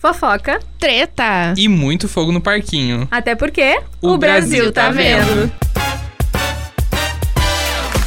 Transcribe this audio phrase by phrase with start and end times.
[0.00, 1.54] Fofoca, Treta!
[1.56, 3.08] E muito fogo no parquinho.
[3.10, 5.50] até porque O Brasil tá vendo.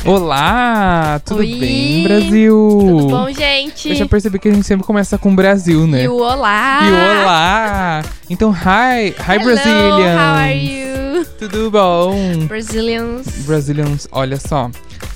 [0.06, 1.54] Olá, tudo Oi.
[1.60, 2.78] bem, Brasil?
[2.80, 3.90] Tudo bom, gente?
[3.90, 6.04] Eu já percebi que a gente sempre começa com Brasil, né?
[6.06, 6.80] E o olá!
[6.82, 6.92] E
[7.24, 8.02] olá!
[8.30, 10.18] Então, hi, hi Hello, Brazilians!
[10.18, 11.26] how are you?
[11.38, 12.46] Tudo bom?
[12.48, 13.28] Brazilians.
[13.46, 14.72] Brazilians, olha só.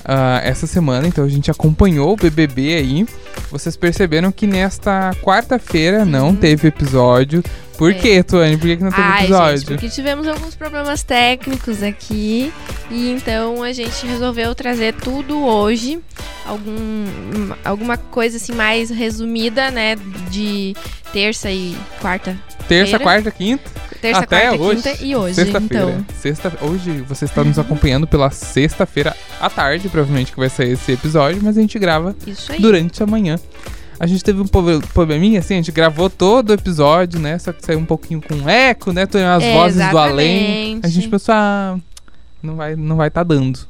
[0.08, 3.06] Ah, essa semana, então, a gente acompanhou o BBB aí.
[3.50, 7.42] Vocês perceberam que nesta quarta-feira não teve episódio.
[7.76, 7.94] Por É.
[7.94, 8.56] quê, Tuane?
[8.56, 9.58] Por que, que não teve Ai, episódio?
[9.58, 12.52] gente, porque tivemos alguns problemas técnicos aqui.
[12.90, 15.98] E então a gente resolveu trazer tudo hoje.
[16.46, 17.04] Algum,
[17.64, 19.96] alguma coisa assim mais resumida, né?
[20.30, 20.74] De
[21.12, 22.36] terça e quarta.
[22.68, 23.62] Terça, quarta, quinta?
[24.00, 24.82] Terça, Até quarta, hoje.
[24.82, 25.34] quinta e hoje.
[25.34, 25.84] Sexta-feira.
[25.84, 30.72] Então, Sexta, hoje você está nos acompanhando pela sexta-feira à tarde, provavelmente que vai sair
[30.72, 32.14] esse episódio, mas a gente grava
[32.58, 33.38] durante a manhã.
[33.98, 37.38] A gente teve um proble- probleminha, assim, a gente gravou todo o episódio, né?
[37.38, 39.06] Só que saiu um pouquinho com eco, né?
[39.06, 40.36] Tem as É, vozes do além.
[40.72, 40.86] exatamente.
[40.86, 41.78] A gente pensou, ah,
[42.42, 43.60] não vai, não vai tá dando.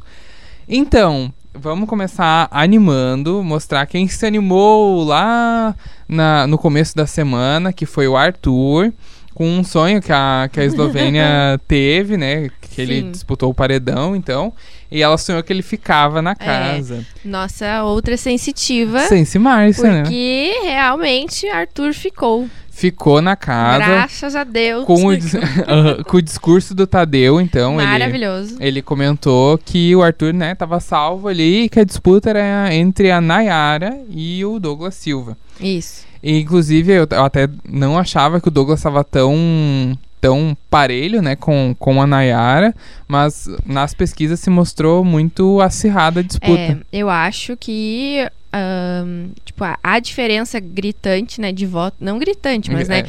[0.69, 5.75] Então, vamos começar animando, mostrar quem se animou lá
[6.09, 8.93] na- no começo da semana, que foi o Arthur,
[9.37, 12.49] com um sonho que a, que a Eslovênia teve, né?
[12.59, 13.11] Que ele Sim.
[13.11, 14.51] disputou o paredão, então.
[14.91, 17.05] E ela sonhou que ele ficava na casa.
[17.23, 19.01] Nossa outra sensitiva.
[19.01, 20.03] Sense Márcia, né?
[20.05, 22.49] Porque realmente Arthur ficou.
[22.71, 23.85] Ficou na casa.
[23.85, 24.87] Graças a Deus.
[24.87, 25.15] Com o,
[26.09, 28.57] com o discurso do Tadeu, então ele, Maravilhoso.
[28.59, 33.11] ele comentou que o Arthur, né, tava salvo ali e que a disputa era entre
[33.11, 35.37] a Nayara e o Douglas Silva.
[35.61, 36.06] Isso.
[36.27, 41.37] E, inclusive, eu, eu até não achava que o Douglas estava tão, tão parelho, né,
[41.37, 42.75] com, com a Nayara,
[43.07, 46.61] mas nas pesquisas se mostrou muito acirrada a disputa.
[46.61, 48.29] É, eu acho que.
[48.53, 51.97] ahn, tipo, a, a diferença gritante, né, de voto.
[52.01, 53.07] Não gritante, mas, né,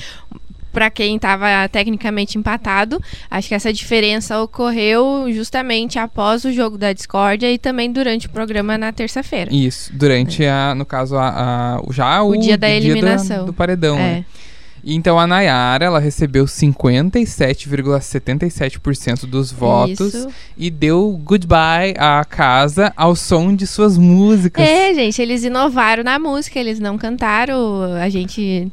[0.78, 6.78] É, pra quem tava tecnicamente empatado, acho que essa diferença ocorreu justamente após o jogo
[6.78, 9.52] da discórdia e também durante o programa na terça-feira.
[9.54, 13.46] Isso, durante a, no caso, a, a- o- já o, dia da eliminação.
[13.46, 14.26] do paredão, né?
[14.34, 14.48] É.
[14.84, 20.28] E Então a Nayara, ela recebeu 57,77% dos votos Isso.
[20.58, 24.66] e deu goodbye à casa ao som de suas músicas.
[24.66, 27.84] É, gente, eles inovaram na música, eles não cantaram.
[28.02, 28.72] A gente.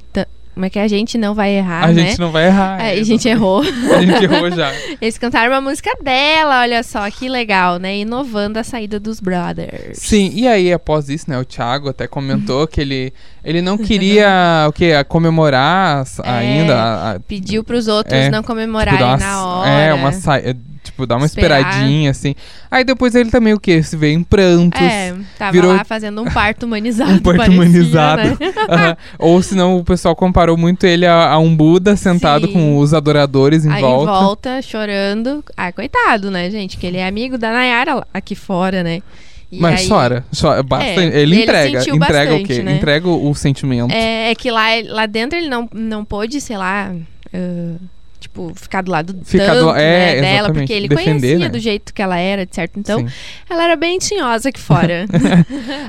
[0.55, 2.07] Como é que a gente não vai errar, a né?
[2.07, 2.81] gente não vai errar.
[2.81, 3.61] É, é, a gente errou.
[3.95, 4.73] A gente errou já.
[5.01, 7.97] Eles cantaram uma música dela, olha só, que legal, né?
[7.99, 9.99] Inovando a saída dos brothers.
[9.99, 13.13] Sim, e aí após isso, né, o Thiago até comentou que ele,
[13.45, 18.39] ele não queria o que comemorar É, ainda, a- a- Pediu pros outros É, não
[18.41, 19.71] tipo, comemorarem uma, na hora.
[19.71, 21.61] é, uma sa- é, tipo, dar uma Esperar.
[21.61, 22.35] esperadinha assim.
[22.71, 24.81] Aí depois ele também o que se vê em prantos.
[24.81, 27.13] É, tava virou- lá fazendo um parto humanizado.
[27.13, 28.23] Um parto parecia, humanizado.
[28.23, 28.37] né?
[28.69, 28.97] Aham.
[29.19, 32.53] Ou senão o pessoal comparou muito ele a, a um Buda sentado Sim.
[32.53, 34.13] com os adoradores em Aí volta.
[34.13, 35.45] volta chorando.
[35.57, 36.77] Ah, coitado, né, gente?
[36.77, 39.01] Que ele é amigo da Nayara aqui fora, né?
[39.53, 40.99] E Mas aí- chora, chora bastante.
[41.15, 42.63] É, ele ele entrega, sentiu entrega o bastante, quê?
[42.63, 42.77] né?
[42.77, 43.93] Entrega o, o sentimento.
[43.93, 46.93] É, é que lá, lá dentro ele não, não pôde, sei lá.
[47.33, 47.75] ah,
[48.25, 51.49] tipo, ficar do lado Ficar tanto, do- é, né, dela, porque ele defender, conhecia né?
[51.49, 52.79] do jeito que ela era, de certo?
[52.79, 53.07] Então, Sim.
[53.49, 55.07] ela era bem tinhosa aqui fora.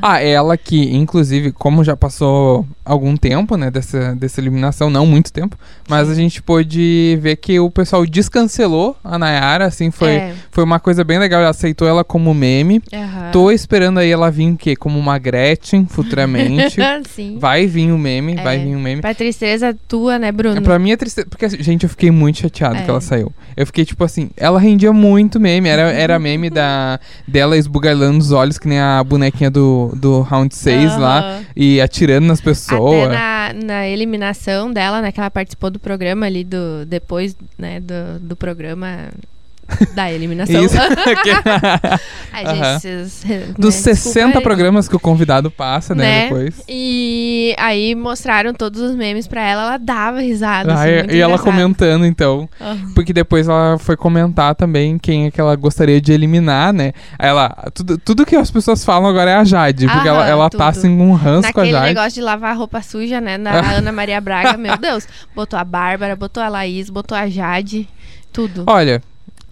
[0.02, 5.32] Ah, ela que, inclusive, como já passou algum tempo, né, dessa, dessa eliminação, não muito
[5.34, 5.58] tempo,
[5.90, 10.34] mas a gente pôde ver que o pessoal descancelou a Nayara, assim, foi, É.
[10.52, 12.82] foi uma coisa bem legal, ela aceitou ela como meme.
[12.94, 13.32] Aham.
[13.32, 14.76] Tô esperando aí ela vir o quê?
[14.76, 16.76] Como uma Gretchen, futuramente.
[17.10, 17.38] Sim.
[17.40, 18.60] vai vir o meme, vai É.
[18.64, 19.02] vir o meme.
[19.02, 20.58] Pra tristeza tua, né, Bruno?
[20.58, 21.28] É, Pra mim é tristeza.
[21.30, 22.82] Porque, assim, gente, eu fiquei muito chateado É.
[22.84, 23.32] que ela saiu.
[23.56, 25.70] Eu fiquei, tipo assim, ela rendia muito meme.
[25.70, 30.54] Era, era meme da, dela esbugalhando os olhos, que nem a bonequinha do, do Round
[30.54, 31.20] 6 lá.
[31.20, 31.46] Aham.
[31.56, 33.06] E atirando nas pessoas.
[33.08, 37.80] Até na, na eliminação dela, né, que ela participou do programa ali, do, depois, né,
[37.80, 39.10] do, do programa
[39.96, 40.64] da eliminação.
[40.64, 40.76] Isso.
[42.32, 44.44] Ai, gente, vocês, né, Dos 60 desculpa aí.
[44.44, 46.24] programas que o convidado passa, né, Né?
[46.24, 46.62] depois.
[46.68, 50.74] E aí mostraram todos os memes pra ela, ela dava risada.
[50.74, 51.46] Ah, assim, e- muito e ela engraçado.
[51.54, 52.50] comentando, então.
[52.94, 56.94] Porque depois ela foi comentar também quem é que ela gostaria de eliminar, né?
[57.18, 57.50] Ela.
[57.74, 59.88] Tudo, tudo que as pessoas falam agora é a Jade.
[59.88, 60.62] Porque ela, Aham, ela tudo.
[60.62, 61.86] assim com um ranço com a Jade.
[61.88, 63.38] negócio de lavar roupa suja, né?
[63.38, 65.08] Na Ana Maria Braga, meu Deus.
[65.36, 67.88] Botou a Bárbara, botou a Laís, botou a Jade,
[68.32, 68.64] tudo.
[68.68, 69.02] Olha,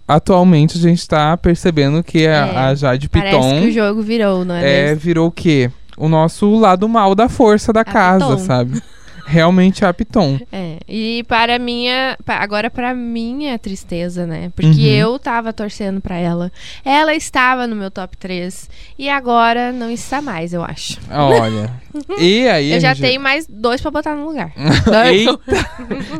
[0.06, 4.02] atualmente a gente tá percebendo que a, É, a Jade Parece Piton que o jogo
[4.02, 5.00] virou, não é, é, mesmo?
[5.00, 5.70] virou o quê?
[5.96, 8.38] O nosso lado mal da força da casa, Piton.
[8.38, 8.82] sabe?
[9.26, 10.38] realmente a Piton.
[10.52, 12.14] É, e para minha.
[12.26, 14.52] Agora, para minha tristeza, né?
[14.54, 14.84] Porque Uhum.
[15.14, 16.52] eu tava torcendo pra ela.
[16.84, 18.68] Ela estava no meu top 3.
[18.98, 20.98] E agora não está mais, eu acho.
[21.10, 21.70] Olha.
[22.18, 24.52] E aí a eu já gente- tenho mais dois pra botar no lugar.
[25.10, 25.38] Eita!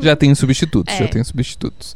[0.00, 0.98] já tem substitutos, É.
[0.98, 1.94] já tem substitutos.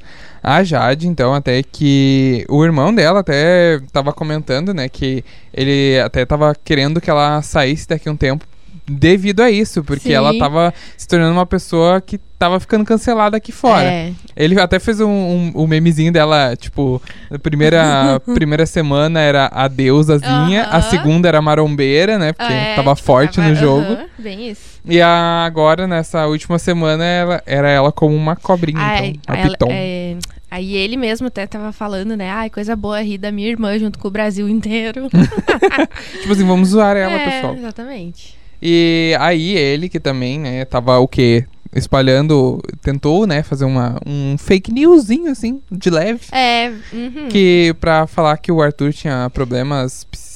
[0.48, 5.22] A Jade, então, até que o irmão dela até tava comentando, né, que
[5.52, 8.46] ele até tava querendo que ela saísse daqui a um tempo
[8.90, 10.14] devido a isso, porque Sim.
[10.14, 13.84] ela tava se tornando uma pessoa que tava ficando cancelada aqui fora.
[13.84, 19.50] É, Ele até fez um, um, um memezinho dela, tipo, na primeira, primeira semana era
[19.52, 20.82] a deusazinha, a Aham.
[20.88, 23.92] segunda era a marombeira, né, porque é, tava tipo, forte tava- no jogo.
[23.92, 24.78] aham, bem isso.
[24.86, 29.50] E a- agora, nessa última semana, ela, era ela como uma cobrinha, então, a ela-
[29.50, 29.68] Piton.
[29.70, 30.16] é,
[30.50, 32.30] aí ele mesmo até tava falando, né?
[32.30, 35.08] Ai, coisa boa rir da minha irmã junto com o Brasil inteiro.
[36.20, 37.54] Tipo assim, vamos zoar ela, é, pessoal.
[37.54, 38.36] Exatamente.
[38.60, 41.44] E aí ele, que também, né, tava o quê?
[41.74, 46.20] Espalhando, tentou, né, fazer uma, um fake newsinho, assim, de leve.
[46.32, 47.28] É, uhum.
[47.30, 50.27] Que pra falar que o Arthur tinha problemas psicológicos,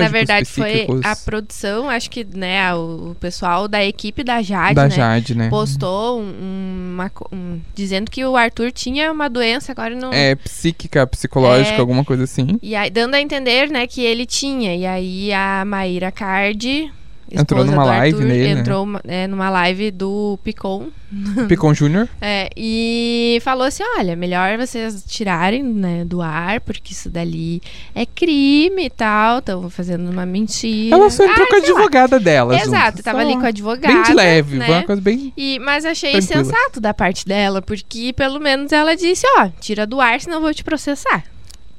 [0.00, 4.74] Na verdade, foi psíquicos a produção, acho que, né, o, pessoal da equipe da Jade,
[4.74, 4.90] da né?
[4.90, 5.48] Jade, né?
[5.48, 10.12] Postou um- uma, um- dizendo que o Arthur tinha uma doença, agora não.
[10.12, 11.80] É, psíquica, psicológica, É.
[11.80, 12.58] alguma coisa assim.
[12.62, 14.74] E aí, dando a entender, né, que ele tinha.
[14.76, 16.92] E aí a Maíra Card,
[17.32, 18.60] Entrou numa live Arthur, nele, né?
[18.60, 20.88] entrou uma- é, numa live do Picon.
[21.48, 22.08] Picon Júnior.
[22.20, 27.60] É, e falou assim: olha, melhor vocês tirarem né, do ar, porque isso dali
[27.94, 29.38] é crime e tal.
[29.38, 30.94] Estão fazendo uma mentira.
[30.96, 31.78] Ela só entrou Ai, com a sei lá.
[31.78, 32.54] advogada dela.
[32.54, 32.66] junto.
[32.66, 33.94] Exato, tava Só ali com a advogada.
[33.94, 34.66] Bem de leve, né?
[34.66, 35.32] foi uma coisa bem.
[35.36, 36.44] E, mas achei Tranquila.
[36.44, 40.42] sensato da parte dela, porque pelo menos ela disse: ó, tira do ar, senão eu
[40.42, 41.24] vou te processar.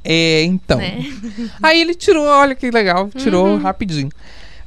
[0.04, 0.78] É, então.
[0.80, 1.06] Né?
[1.62, 3.58] Aí ele tirou, olha que legal, tirou Uhum.
[3.58, 4.10] rapidinho.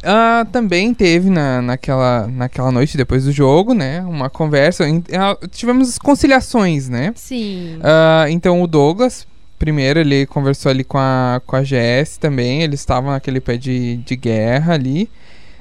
[0.05, 4.01] Ah, também teve na, naquela, naquela noite depois do jogo, né?
[4.03, 4.89] Uma conversa.
[4.89, 7.13] em- ah, tivemos conciliações, né?
[7.17, 7.79] Sim.
[7.83, 9.27] Ah, então o Douglas,
[9.59, 12.63] primeiro ele conversou ali com a, com a GS também.
[12.63, 15.09] Eles estavam naquele pé de, de guerra ali.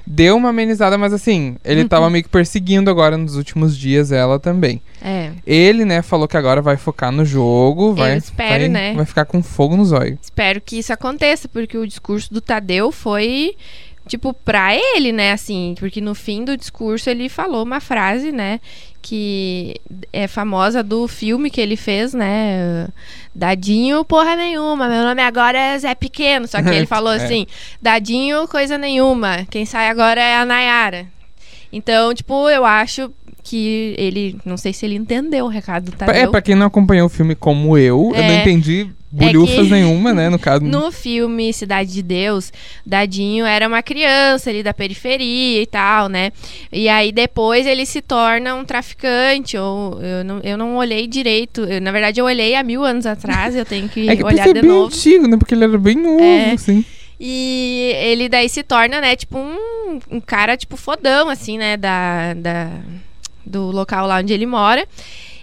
[0.06, 1.88] Deu uma amenizada, mas assim, ele Uhum.
[1.88, 4.82] tava meio que perseguindo agora nos últimos dias ela também.
[5.00, 5.30] É.
[5.46, 8.92] Ele, né, falou que agora vai focar no jogo, vai, espero, vai, né?
[8.94, 10.18] vai ficar com fogo nos olhos.
[10.20, 13.54] Espero que isso aconteça, porque o discurso do Tadeu foi,
[14.06, 18.60] tipo, pra ele, né, assim, porque no fim do discurso ele falou uma frase, né,
[19.00, 19.74] que
[20.12, 22.88] é famosa do filme que ele fez, né,
[23.34, 27.16] Dadinho porra nenhuma, meu nome agora é Zé Pequeno, só que ele falou É.
[27.16, 27.46] assim,
[27.80, 31.06] Dadinho coisa nenhuma, quem sai agora é a Nayara.
[31.72, 33.10] Então, tipo, eu acho
[33.42, 36.14] que ele, não sei se ele entendeu o recado do Tadeu.
[36.14, 38.40] É, pra quem não acompanhou o filme como eu, eu não É.
[38.40, 40.28] entendi bolhufas que- nenhuma, né?
[40.28, 40.64] No caso.
[40.64, 42.52] No filme Cidade de Deus,
[42.84, 46.32] Dadinho era uma criança ali da periferia e tal, né?
[46.72, 51.62] E aí depois ele se torna um traficante, ou eu não, eu não olhei direito.
[51.62, 54.46] Eu, na verdade, eu olhei há mil anos atrás, eu tenho que é que olhar
[54.46, 54.86] de bem novo.
[54.86, 55.36] antigo, né?
[55.36, 56.52] Porque ele era bem novo, É.
[56.52, 56.84] assim.
[57.20, 62.34] E ele daí se torna, né, tipo, um, um cara, tipo, fodão, assim, né, da,
[62.34, 62.68] da,
[63.46, 64.86] do local lá onde ele mora.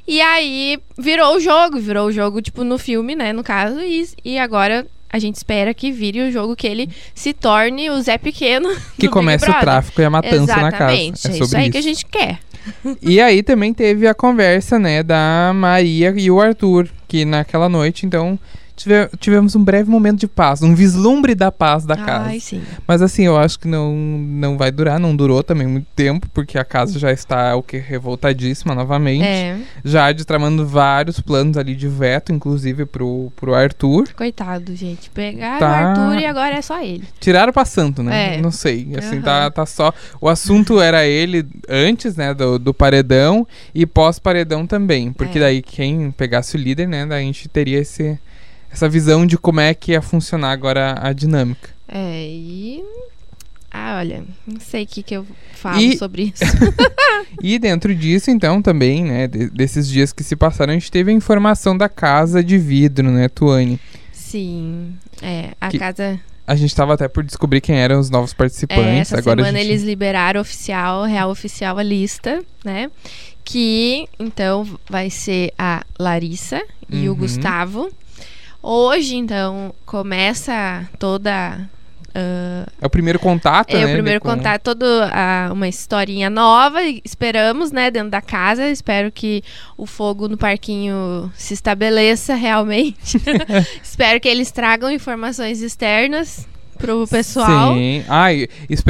[0.07, 4.07] E aí virou o jogo, virou o jogo, tipo, no filme, né, no caso, e,
[4.25, 8.17] e agora a gente espera que vire o jogo que ele se torne o Zé
[8.17, 8.69] Pequeno.
[8.97, 10.93] Que começa o tráfico e a matança na casa.
[10.93, 11.71] Exatamente, É é sobre isso aí isso.
[11.71, 12.39] que a gente quer.
[13.01, 18.05] E aí também teve a conversa, né, da Maria e o Arthur, que naquela noite,
[18.05, 18.39] então,
[18.83, 22.25] tive- tivemos um breve momento de paz, um vislumbre da paz da casa.
[22.29, 22.61] Ai, sim.
[22.87, 26.57] Mas assim, eu acho que não, não vai durar, não durou também muito tempo, porque
[26.57, 29.23] a casa já está, o que, revoltadíssima novamente.
[29.23, 34.09] É, Jade tramando vários planos ali de veto, inclusive pro, pro Arthur.
[34.15, 35.09] coitado, gente.
[35.09, 35.67] Pegaram Tá.
[35.69, 37.03] o Arthur e agora é só ele.
[37.19, 38.35] Tiraram pra santo, né?
[38.37, 38.41] É.
[38.41, 38.87] Não sei.
[38.97, 39.21] Assim, Aham.
[39.21, 39.93] tá, tá só.
[40.19, 45.11] O assunto era ele antes, né, do, do paredão e pós-paredão também.
[45.13, 45.41] Porque É.
[45.41, 48.17] daí quem pegasse o líder, né, daí a gente teria esse,
[48.71, 51.69] essa visão de como é que ia funcionar agora a dinâmica.
[51.87, 52.83] É, e.
[53.73, 56.43] Ah, olha, não sei o que, que eu falo E- sobre isso.
[57.41, 61.09] E dentro disso, então, também, né, de- desses dias que se passaram, a gente teve
[61.11, 63.79] a informação da casa de vidro, né, Tuane?
[64.11, 64.93] Sim.
[65.21, 66.19] É, a Que- casa.
[66.45, 69.11] A gente tava até por descobrir quem eram os novos É, participantes.
[69.13, 69.69] essa Agora semana gente...
[69.71, 72.91] eles liberaram oficial, real oficial a lista, né?
[73.45, 77.17] Que então vai ser a Larissa e o Uhum.
[77.19, 77.89] Gustavo.
[78.63, 81.67] Hoje, então, começa toda.
[82.13, 83.85] ah, É o primeiro contato, é né?
[83.85, 86.79] o primeiro com- contato, toda a- uma historinha nova.
[87.03, 88.69] Esperamos, né, dentro da casa.
[88.69, 89.43] Espero que
[89.77, 93.17] o fogo no parquinho se estabeleça realmente.
[93.81, 96.47] Espero que eles tragam informações externas
[96.81, 97.73] pro pessoal.
[97.73, 98.03] Sim.
[98.07, 98.47] Ai,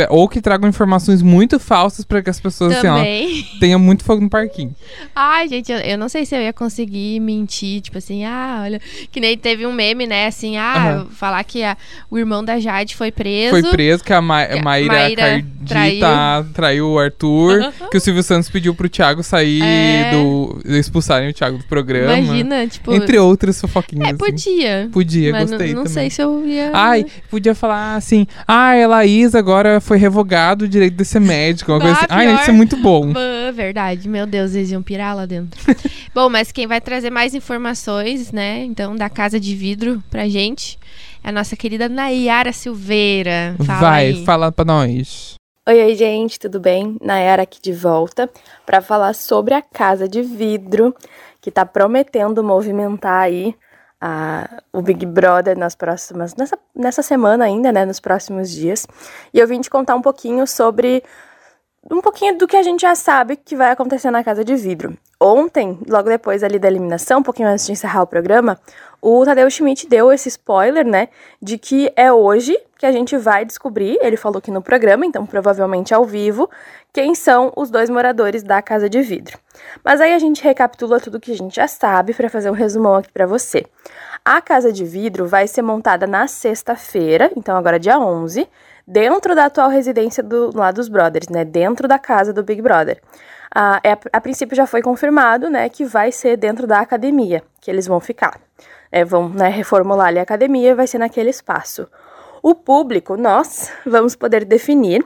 [0.10, 4.22] ou que tragam informações muito falsas para que as pessoas assim, ó, tenham muito fogo
[4.22, 4.74] no parquinho.
[5.16, 8.82] Ai, gente, eu, eu não sei se eu ia conseguir mentir, tipo assim, ah, olha,
[9.12, 11.08] que nem teve um meme, né, assim, ah, Aham.
[11.12, 11.78] falar que a-
[12.10, 13.52] o irmão da Jade foi preso.
[13.52, 16.46] Foi preso que a Ma Maíra, Maíra Cardita traiu.
[16.54, 16.88] traiu.
[16.92, 20.12] o Arthur, que o Silvio Santos pediu pro Thiago sair É.
[20.12, 20.60] do.
[20.66, 22.18] expulsarem o Thiago do programa.
[22.18, 22.94] Imagina, tipo.
[22.94, 24.08] Entre outras fofoquinhas.
[24.08, 24.18] é, assim.
[24.18, 24.90] podia.
[24.92, 25.94] Podia, mas gostei não, não também.
[25.94, 26.72] sei se eu ia.
[26.74, 31.72] Ai, podia falar assim, ah, a Laís agora foi revogado o direito de ser médico.
[31.80, 32.06] Coisa Ah, assim.
[32.10, 32.42] Ai, pior.
[32.42, 33.12] isso é muito bom.
[33.16, 35.60] Ah, verdade, meu Deus, eles iam pirar lá dentro.
[36.14, 40.78] Bom, mas quem vai trazer mais informações, né, então, da Casa de Vidro pra gente
[41.24, 43.56] é a nossa querida Nayara Silveira.
[43.66, 44.26] Fala Vai, aí.
[44.26, 45.36] fala pra nós.
[45.70, 46.98] Oi, oi, gente, tudo bem?
[47.02, 48.30] Nayara aqui de volta
[48.66, 50.94] para falar sobre a Casa de Vidro,
[51.40, 53.56] que tá prometendo movimentar aí
[54.02, 58.88] a, o Big Brother nas próximas, nessa, nessa semana ainda, né, nos próximos dias.
[59.32, 61.04] E eu vim te contar um pouquinho sobre
[61.90, 64.96] um pouquinho do que a gente já sabe que vai acontecer na Casa de Vidro.
[65.20, 68.60] Ontem, logo depois ali da eliminação, um pouquinho antes de encerrar o programa,
[69.02, 71.10] o Tadeu Schmidt deu esse spoiler, né,
[71.42, 75.26] de que é hoje que a gente vai descobrir, ele falou aqui no programa, então
[75.26, 76.50] provavelmente ao vivo,
[76.92, 79.38] quem são os dois moradores da Casa de Vidro.
[79.84, 82.96] Mas aí a gente recapitula tudo que a gente já sabe para fazer um resumão
[82.96, 83.66] aqui para você.
[84.26, 88.48] A Casa de Vidro vai ser montada na sexta-feira, então agora dia 11,
[88.92, 91.46] dentro da atual residência do, lá dos Brothers, né?
[91.46, 93.02] Dentro da casa do Big Brother.
[93.54, 97.70] Ah, é, a princípio já foi confirmado, né, que vai ser dentro da academia que
[97.70, 98.40] eles vão ficar.
[98.90, 101.88] É, vão né, reformular ali a academia vai ser naquele espaço.
[102.42, 105.06] O público, nós, vamos poder definir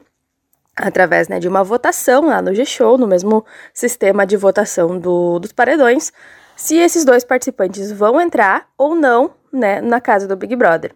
[0.75, 5.51] através né, de uma votação lá no G-Show, no mesmo sistema de votação do, dos
[5.51, 6.11] paredões,
[6.55, 10.93] se esses dois participantes vão entrar ou não né, na casa do Big Brother.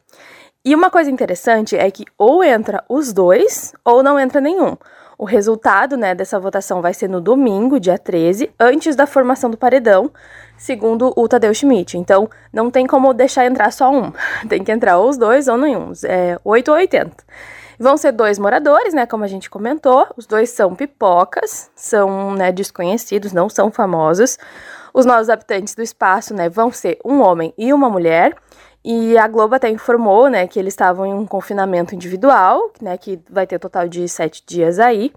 [0.70, 4.78] E uma coisa interessante é que ou entra os dois ou não entra nenhum.
[5.18, 9.58] O resultado né, dessa votação vai ser no domingo, dia 13, antes da formação do
[9.58, 10.12] paredão,
[10.60, 11.98] segundo o Tadeu Schmidt.
[11.98, 14.14] Então, não tem como deixar entrar só um.
[14.48, 15.92] Tem que entrar os dois ou nenhum.
[16.06, 17.16] É 8 ou 80.
[17.80, 20.06] Vão ser dois moradores, né, como a gente comentou.
[20.16, 24.38] Os dois são pipocas, são né, desconhecidos, não são famosos.
[24.94, 28.36] Os novos habitantes do espaço, né, vão ser um homem e uma mulher.
[28.92, 33.20] E a Globo até informou, né, que eles estavam em um confinamento individual, né, que
[33.30, 35.14] vai ter total de sete dias aí.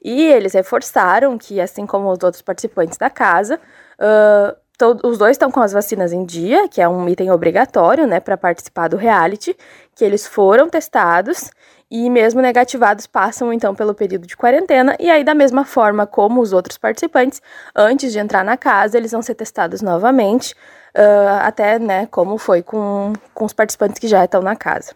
[0.00, 3.58] E eles reforçaram que, assim como os outros participantes da casa,
[3.98, 4.56] uh,
[5.02, 8.36] os dois estão com as vacinas em dia, que é um item obrigatório, né, para
[8.36, 9.56] participar do reality,
[9.96, 11.50] que eles foram testados
[11.90, 16.40] e mesmo negativados passam então pelo período de quarentena e aí da mesma forma como
[16.40, 17.42] os outros participantes,
[17.74, 20.54] antes de entrar na casa, eles vão ser testados novamente,
[20.96, 24.94] uh, até, né, como foi com, com os participantes que já estão na casa.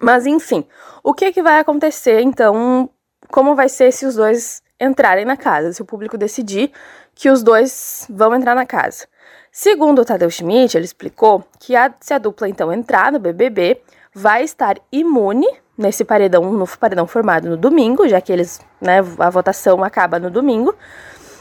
[0.00, 0.66] Mas enfim,
[1.02, 2.90] o que que vai acontecer então,
[3.30, 6.72] como vai ser se os dois entrarem na casa, se o público decidir
[7.14, 9.06] que os dois vão entrar na casa.
[9.52, 13.80] Segundo o Tadeu Schmidt, ele explicou que a, se a dupla então entrar no BBB,
[14.12, 19.30] vai estar imune nesse paredão, no paredão formado no domingo, já que eles, né, a
[19.30, 20.74] votação acaba no domingo.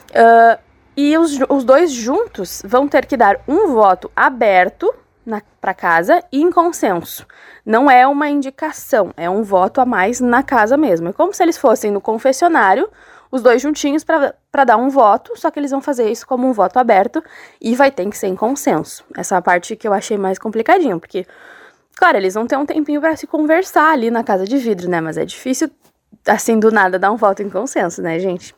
[0.10, 0.60] Uh,
[0.95, 4.93] e os, os dois juntos vão ter que dar um voto aberto
[5.59, 7.25] para casa e em consenso.
[7.65, 11.09] Não é uma indicação, é um voto a mais na casa mesmo.
[11.09, 12.89] É como se eles fossem no confessionário,
[13.31, 16.53] os dois juntinhos para dar um voto, só que eles vão fazer isso como um
[16.53, 17.23] voto aberto
[17.59, 19.03] e vai ter que ser em consenso.
[19.15, 21.25] Essa é a parte que eu achei mais complicadinha, porque,
[21.95, 25.01] claro, eles vão ter um tempinho para se conversar ali na casa de vidro, né?
[25.01, 25.71] Mas é difícil,
[26.27, 28.53] assim, do nada, dar um voto em consenso, né, gente?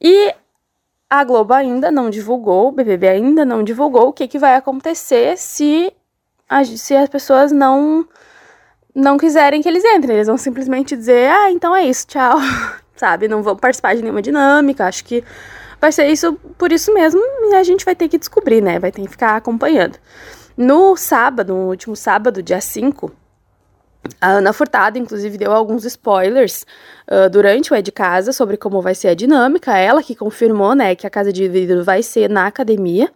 [0.00, 0.34] E
[1.12, 5.36] a Globo ainda não divulgou, o BBB ainda não divulgou o que, que vai acontecer
[5.36, 5.92] se,
[6.48, 8.08] a, se as pessoas não
[8.94, 10.16] não quiserem que eles entrem.
[10.16, 12.38] Eles vão simplesmente dizer, ah, então é isso, tchau.
[12.96, 13.28] Sabe?
[13.28, 14.86] Não vão participar de nenhuma dinâmica.
[14.86, 15.22] Acho que
[15.78, 18.78] vai ser isso por isso mesmo e a gente vai ter que descobrir, né?
[18.78, 19.98] Vai ter que ficar acompanhando.
[20.56, 23.12] No sábado, no último sábado, dia 5,
[24.20, 26.66] a Ana Furtado, inclusive, deu alguns spoilers
[27.10, 29.76] uh, durante o É de Casa sobre como vai ser a dinâmica.
[29.76, 33.10] Ela que confirmou, né, que a casa de vidro vai ser na academia.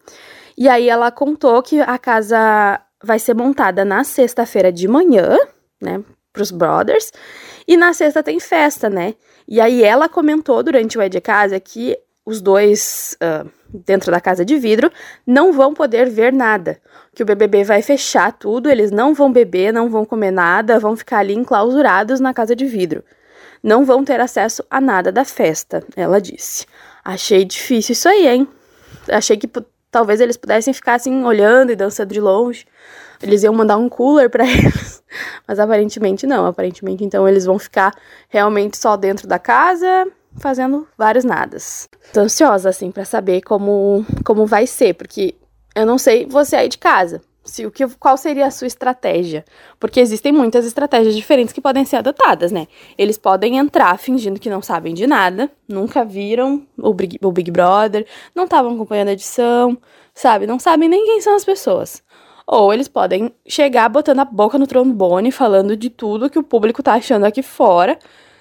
[0.56, 5.36] E aí ela contou que a casa vai ser montada na sexta-feira de manhã,
[5.80, 6.02] né,
[6.32, 7.12] pros brothers.
[7.66, 9.14] E na sexta tem festa, né?
[9.48, 11.96] E aí ela comentou durante o É de Casa que
[12.26, 14.90] os dois uh, dentro da casa de vidro
[15.24, 16.78] não vão poder ver nada.
[17.14, 20.96] Que o BBB vai fechar tudo, eles não vão beber, não vão comer nada, vão
[20.96, 23.04] ficar ali enclausurados na casa de vidro.
[23.62, 26.66] Não vão ter acesso a nada da festa, ela disse.
[27.04, 28.48] Achei difícil isso aí, hein?
[29.08, 29.48] Achei que
[29.90, 32.66] talvez eles pudessem ficar assim olhando e dançando de longe.
[33.22, 35.02] Eles iam mandar um cooler para eles
[35.46, 36.46] Mas aparentemente não.
[36.46, 37.94] Aparentemente, então, eles vão ficar
[38.28, 40.06] realmente só dentro da casa,
[40.38, 41.88] fazendo vários nadas.
[42.12, 45.34] Tô ansiosa, assim, para saber como, como vai ser, porque
[45.74, 47.20] eu não sei você aí de casa.
[47.44, 49.44] Se, o que, qual seria a sua estratégia?
[49.78, 52.66] Porque existem muitas estratégias diferentes que podem ser adotadas, né?
[52.98, 57.52] Eles podem entrar fingindo que não sabem de nada, nunca viram o Big, o Big
[57.52, 59.78] Brother, não estavam acompanhando a edição,
[60.12, 60.44] sabe?
[60.44, 62.02] Não sabem nem quem são as pessoas.
[62.44, 66.82] Ou eles podem chegar botando a boca no trombone, falando de tudo que o público
[66.82, 67.96] tá achando aqui fora,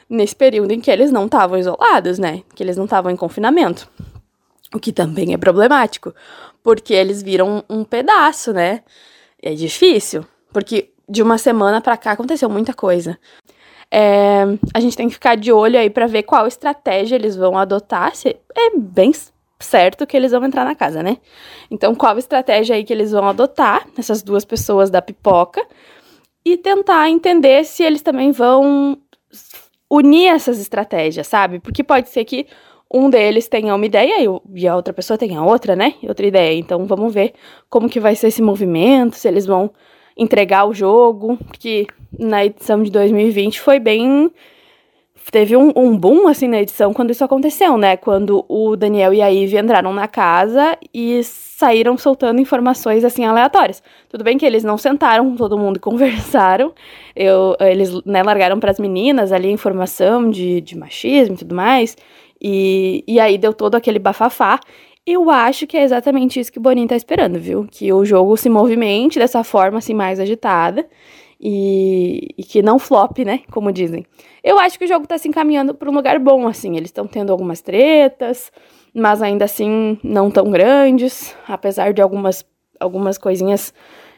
[0.10, 2.44] nesse período em que eles não estavam isolados, né?
[2.54, 3.90] Que eles não estavam em confinamento.
[4.74, 6.14] O que também é problemático,
[6.64, 8.84] porque eles viram um pedaço, né?
[9.42, 13.18] É difícil, porque de uma semana para cá aconteceu muita coisa.
[13.92, 14.44] É,
[14.74, 18.16] a gente tem que ficar de olho aí para ver qual estratégia eles vão adotar.
[18.16, 19.12] Se, é bem
[19.60, 21.18] certo que eles vão entrar na casa, né?
[21.70, 25.66] Então, qual estratégia aí que eles vão adotar, essas duas pessoas da pipoca,
[26.44, 28.98] e tentar entender se eles também vão
[29.90, 31.60] unir essas estratégias, sabe?
[31.60, 32.48] Porque pode ser que
[32.94, 35.96] um deles tenha uma ideia e a outra pessoa tenha outra, né?
[36.04, 36.58] Outra ideia.
[36.58, 37.34] Então vamos ver
[37.70, 39.72] como que vai ser esse movimento, se eles vão
[40.18, 41.88] entregar o jogo, porque
[42.18, 44.32] na edição de 2020 foi bem
[45.32, 47.98] teve um, um, boom, assim, na edição quando isso aconteceu, né?
[47.98, 53.82] Quando o Daniel e a Ivy entraram na casa e saíram soltando informações, assim, aleatórias.
[54.10, 56.74] Tudo bem que eles não sentaram todo mundo e conversaram.
[57.16, 61.98] Eu, eles, né, largaram para as meninas ali informação de, de machismo e tudo mais.
[62.42, 64.60] E, e aí deu todo aquele bafafá.
[65.08, 67.68] Eu acho que é exatamente isso que o Boninho tá esperando, viu?
[67.70, 70.86] Que o jogo se movimente dessa forma, assim, mais agitada.
[71.40, 73.42] E, e, que não flop, né?
[73.52, 74.06] Como dizem.
[74.44, 76.78] Eu acho que o jogo tá se encaminhando para um lugar bom, assim.
[76.78, 78.52] Eles estão tendo algumas tretas,
[78.94, 82.46] mas ainda assim não tão grandes, apesar de algumas,
[82.80, 83.74] algumas coisinhas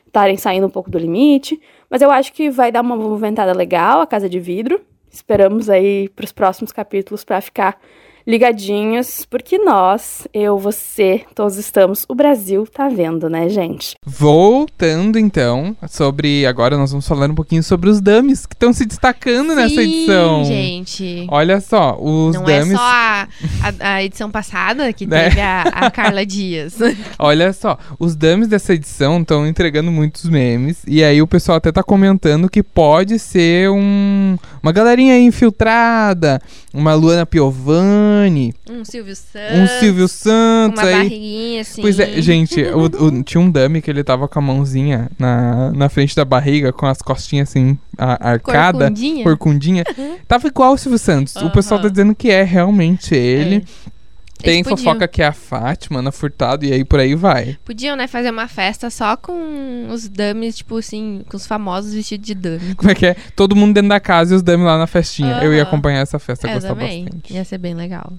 [0.05, 1.59] estarem saindo um pouco do limite.
[1.89, 4.79] Mas eu acho que vai dar uma movimentada legal a Casa de Vidro.
[5.09, 7.79] Esperamos aí para os próximos capítulos para ficar
[8.27, 13.95] ligadinhos, porque nós, eu, você, todos estamos, o Brasil tá vendo, né, gente?
[14.05, 16.45] Voltando então, sobre.
[16.45, 19.81] Agora nós vamos falar um pouquinho sobre os dummies que estão se destacando Sim, nessa
[19.81, 20.43] edição.
[20.43, 21.25] gente.
[21.29, 22.71] Olha só, os Não dummies.
[22.71, 23.27] é só a,
[23.79, 25.29] a, a edição passada que Né?
[25.29, 26.77] teve a, a Carla Dias.
[27.17, 30.83] Olha só, os dummies dessa edição estão entregando muitos memes.
[30.85, 34.37] E aí o pessoal até tá comentando que pode ser um,
[34.67, 36.41] uma galerinha infiltrada,
[36.73, 39.57] uma Luana Piovani, Um Silvio Santos.
[39.59, 40.95] um Silvio Santos Uma aí.
[40.95, 41.81] barriguinha assim.
[41.81, 45.71] Pois é, gente, o, o- tinha um dummy que ele tava com a mãozinha na,
[45.71, 49.23] na frente da barriga, com as costinhas assim, a- arcada, Corcundinha.
[49.23, 49.83] corcundinha.
[50.27, 51.35] Tava igual o Silvio Santos.
[51.37, 53.63] O pessoal tá dizendo que é realmente ele.
[54.37, 54.77] Tem Eles podiam.
[54.77, 57.57] fofoca que é a Fátima, Ana Furtado, e aí por aí vai.
[57.65, 62.25] Podiam, né, fazer uma festa só com os dummies, tipo assim, com os famosos vestidos
[62.27, 62.75] de dummy.
[62.75, 63.15] Como é que é?
[63.35, 65.39] Todo mundo dentro da casa e os dummy lá na festinha.
[65.41, 67.05] Eu ia acompanhar essa festa, Eu gostava também.
[67.05, 67.33] bastante.
[67.33, 68.13] Ia ser bem legal.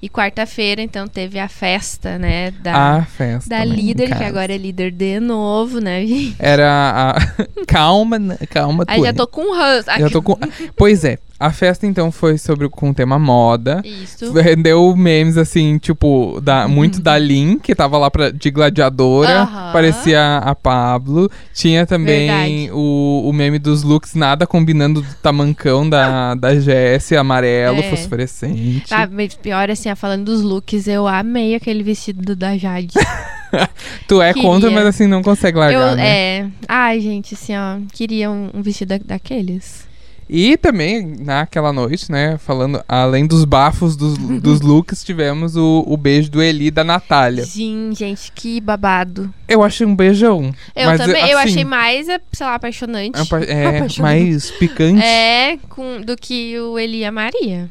[0.00, 3.50] E quarta-feira, então, teve a festa, né, da, A festa.
[3.50, 6.36] da líder, que agora é líder de novo, né, gente?
[6.38, 7.44] Era a.
[7.66, 8.38] calma, né?
[8.48, 9.88] calma, Aí já tô com ranço.
[9.98, 10.38] Já tô com.
[10.76, 13.80] Pois é, a festa então foi sobre com o tema moda.
[13.84, 14.32] Isso.
[14.32, 19.72] Rendeu memes assim, tipo, da, muito da Lin, que tava lá pra, de gladiadora, Aham.
[19.72, 21.30] parecia a Pablo.
[21.54, 22.70] Tinha também Verdade.
[22.72, 27.82] o, o meme dos looks, nada combinando do tamancão da, da Jess, amarelo, É.
[27.90, 28.92] fosforescente.
[28.92, 32.94] Ah, mas pior assim, falando dos looks, eu amei aquele vestido da Jade.
[34.06, 34.48] tu é queria.
[34.48, 36.06] contra, mas assim, não consegue largar, eu, né?
[36.40, 36.46] É.
[36.68, 39.87] Ai, gente, assim, ó, queria um, um vestido da- daqueles.
[40.28, 45.96] E também, naquela noite, né, falando, além dos bafos dos, dos looks, tivemos o, o
[45.96, 47.44] beijo do Eli e da Natália.
[47.46, 49.32] Sim, gente, que babado.
[49.48, 50.52] Eu achei um beijão.
[50.76, 53.18] Eu mas, também, eu assim, achei mais, é, sei lá, apaixonante.
[53.18, 54.02] apa- é, Apaixonante.
[54.02, 55.02] mais picante.
[55.02, 57.70] É, com, do que o Eli e a Maria.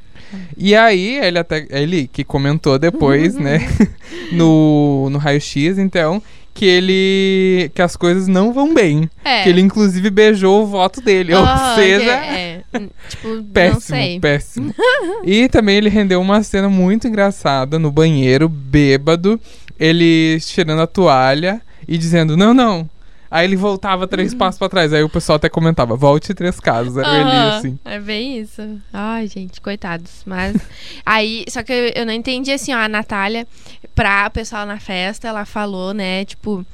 [0.57, 1.65] E aí, ele até.
[1.69, 3.59] Ele que comentou depois, né?
[4.31, 6.21] No, no raio-x, então,
[6.57, 7.69] que ele.
[7.75, 9.07] que as coisas não vão bem.
[9.23, 9.43] É.
[9.43, 11.33] Que ele, inclusive, beijou o voto dele.
[11.35, 12.11] Ou Ah, seja.
[12.11, 14.19] É, é, tipo, não Péssimo, sei.
[14.19, 14.73] péssimo.
[15.23, 19.39] e também ele rendeu uma cena muito engraçada no banheiro, bêbado,
[19.79, 22.89] ele tirando a toalha e dizendo: Não, não.
[23.29, 24.37] Aí ele voltava três Uhum.
[24.37, 24.93] passos pra trás.
[24.93, 26.97] Aí o pessoal até comentava: Volte três casas.
[26.97, 27.79] Era ele assim.
[27.85, 28.61] É bem isso.
[28.93, 30.23] Ai, gente, coitados.
[30.25, 30.55] Mas.
[31.05, 33.47] aí, só que eu, eu não entendi assim, ó, a Natália,
[33.95, 36.65] pra o pessoal na festa, ela falou, né, tipo.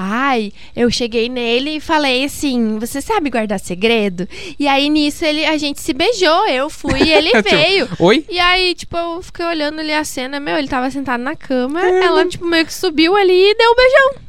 [0.00, 4.28] Ai, eu cheguei nele e falei assim: você sabe guardar segredo?
[4.58, 7.88] E aí nisso ele, a gente se beijou, eu fui e ele Tipo, veio.
[7.98, 8.24] Oi?
[8.28, 11.82] E aí, tipo, eu fiquei olhando ali a cena, meu, ele tava sentado na cama,
[11.84, 12.04] É.
[12.04, 14.27] ela, tipo, meio que subiu ali e deu um beijão.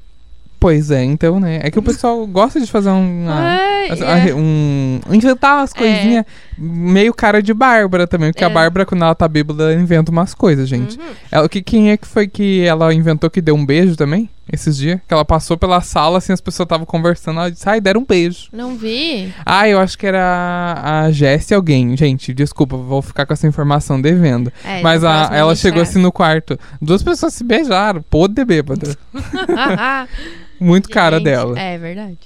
[0.60, 1.62] Pois é, então, né?
[1.64, 3.26] É que o pessoal gosta de fazer um.
[3.30, 4.36] Ai, assim, é.
[4.36, 6.26] um inventar umas coisinhas
[6.58, 8.32] meio cara de Bárbara também.
[8.34, 8.54] Porque a É.
[8.54, 11.00] Bárbara, quando ela tá bêbada, ela inventa umas coisas, gente.
[11.00, 11.06] Uhum.
[11.32, 14.30] Ela, que, quem é que foi que ela inventou que deu um beijo também?
[14.52, 15.00] Esses dias?
[15.08, 18.06] Que ela passou pela sala, assim, as pessoas estavam conversando, ela disse, ai, deram um
[18.06, 18.48] beijo.
[18.52, 19.32] Não vi.
[19.46, 21.96] Ah, eu acho que era a Jessie alguém.
[21.96, 24.52] Gente, desculpa, vou ficar com essa informação devendo.
[24.66, 26.60] É, Mas no a- ela chegou assim no quarto.
[26.82, 28.98] Duas pessoas se beijaram, podre de bêbada.
[30.60, 31.60] Muito cara Gente, dela.
[31.60, 32.18] É verdade.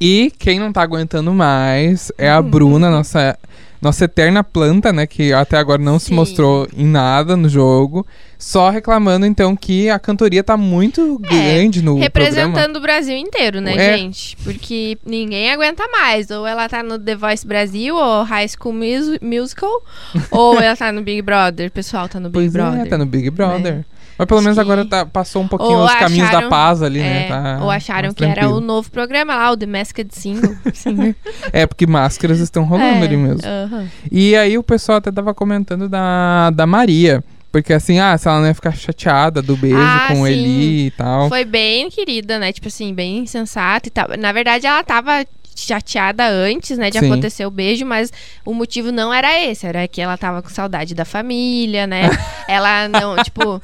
[0.00, 3.36] E quem não tá aguentando mais é a Bruna, nossa,
[3.82, 5.06] nossa eterna planta, né?
[5.08, 6.14] Que até agora não se Sim.
[6.14, 8.06] mostrou em nada no jogo.
[8.38, 12.00] Só reclamando, então, que a cantoria tá muito grande no programa.
[12.00, 13.98] É, Representando o Brasil inteiro, né, É.
[13.98, 14.36] gente?
[14.44, 16.30] Porque ninguém aguenta mais.
[16.30, 19.82] Ou ela tá no The Voice Brasil, ou High School Mus- Musical,
[20.30, 21.66] ou ela tá no Big Brother.
[21.66, 22.82] O pessoal tá no Big Pois Brother.
[22.82, 23.74] é, tá no Big Brother.
[23.78, 23.84] né?
[24.18, 26.82] Mas pelo menos que- agora tá- passou um pouquinho Ou os caminhos da acharam- paz
[26.82, 27.28] ali, É, né?
[27.28, 30.56] Tá ou acharam que era o novo programa lá, o The Masked Single.
[31.52, 33.40] É, porque máscaras estão rolando É, ali mesmo.
[33.46, 33.86] aham.
[34.10, 37.22] E aí o pessoal até tava comentando da, da Maria.
[37.50, 40.30] Porque assim, ah, se ela não ia ficar chateada do beijo Ah, com sim.
[40.30, 41.28] ele e tal.
[41.30, 42.52] Foi bem querida, né?
[42.52, 44.08] Tipo assim, bem sensata e tal.
[44.18, 45.24] Na verdade, ela tava
[45.60, 47.06] chateada antes, né, de Sim.
[47.06, 48.12] acontecer o beijo, mas
[48.44, 52.08] o motivo não era esse, era que ela tava com saudade da família, né?
[52.48, 53.60] ela não, tipo, o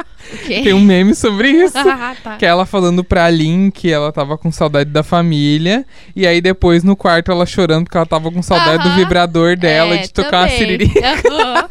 [0.47, 0.63] quê?
[0.63, 1.77] Tem um meme sobre isso.
[1.79, 2.37] Ah, tá.
[2.37, 5.85] Que é ela falando pra Lin que ela tava com saudade da família.
[6.17, 9.95] E aí depois no quarto ela chorando porque ela tava com saudade do vibrador dela
[9.95, 10.59] É, de tocar uma também.
[10.59, 10.93] siriri.
[10.99, 11.69] Aham.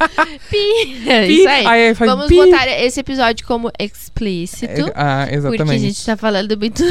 [0.49, 1.09] Pi.
[1.09, 1.65] É Isso aí.
[1.67, 2.36] Aí Vamos pi.
[2.36, 4.88] botar esse episódio como explícito.
[4.88, 5.57] É, ah, exatamente.
[5.63, 6.83] Porque a gente tá falando muito.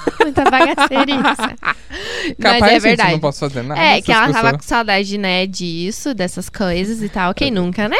[0.20, 1.56] Muita bagaceirice.
[2.40, 3.10] Capaz, Mas é gente, verdade.
[3.10, 3.80] eu não posso fazer nada.
[3.80, 4.56] É, que ela tava pessoas.
[4.56, 7.34] com saudade, né, disso, dessas coisas e tal.
[7.34, 7.98] Quem nunca, né?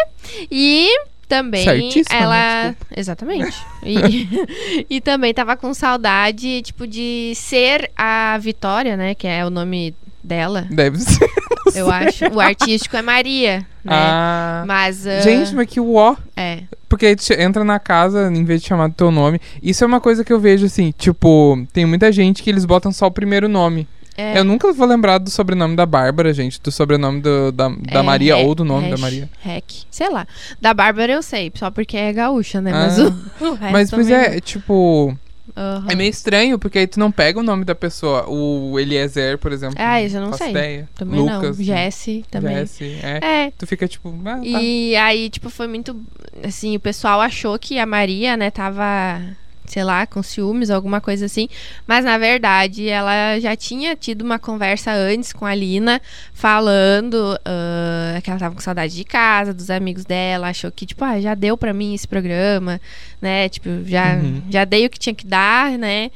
[0.50, 0.88] E
[1.28, 2.24] também Certíssima, né?
[2.24, 2.76] ela.
[2.96, 3.56] Exatamente.
[3.84, 9.14] E, e também tava com saudade, tipo, de ser a Vitória, né?
[9.14, 9.94] Que é o nome
[10.28, 11.28] dela, Deve ser.
[11.74, 12.24] eu acho.
[12.26, 13.92] O artístico é Maria, né?
[13.92, 14.64] Ah.
[14.66, 15.06] Mas.
[15.06, 16.14] ah, Gente, mas que uó.
[16.36, 16.60] É.
[16.88, 19.40] Porque aí tu entra na casa em vez de chamar do teu nome.
[19.62, 22.90] Isso é uma coisa que eu vejo assim, tipo, tem muita gente que eles botam
[22.92, 23.86] só o primeiro nome.
[24.16, 24.38] é.
[24.38, 28.02] Eu nunca vou lembrar do sobrenome da Bárbara, gente, do sobrenome do- da, da É,
[28.02, 29.28] Maria ou do nome da Maria.
[29.44, 29.64] Hack.
[29.90, 30.26] Sei lá.
[30.60, 32.72] Da Bárbara eu sei, só porque é gaúcha, né?
[32.72, 33.14] Mas Ah.
[33.40, 35.16] o, o resto Mas, pois é, tipo,
[35.58, 35.78] não.
[35.78, 35.86] Aham.
[35.88, 38.28] é meio estranho, porque aí tu não pega o nome da pessoa.
[38.28, 39.76] O Eliezer, por exemplo.
[39.78, 40.50] Ah, eu não faço sei.
[40.50, 40.88] Ideia.
[40.94, 41.64] Também Lucas, não.
[41.64, 42.56] Jesse também.
[42.56, 43.46] Jesse, é.
[43.46, 43.52] É.
[43.56, 44.42] Tu fica tipo, ah, tá.
[44.44, 46.00] E aí, tipo, foi muito.
[46.42, 49.20] Assim, o pessoal achou que a Maria, né, tava,
[49.68, 51.48] sei lá, com ciúmes, alguma coisa assim.
[51.86, 56.00] Mas na verdade, ela já tinha tido uma conversa antes com a Lina,
[56.32, 60.48] falando ah, que ela tava com saudade de casa, dos amigos dela.
[60.48, 62.80] Achou que, tipo, ah, já deu pra mim esse programa,
[63.20, 63.48] né?
[63.48, 64.42] Tipo, já, Uhum.
[64.50, 66.10] já dei o que tinha que dar, né?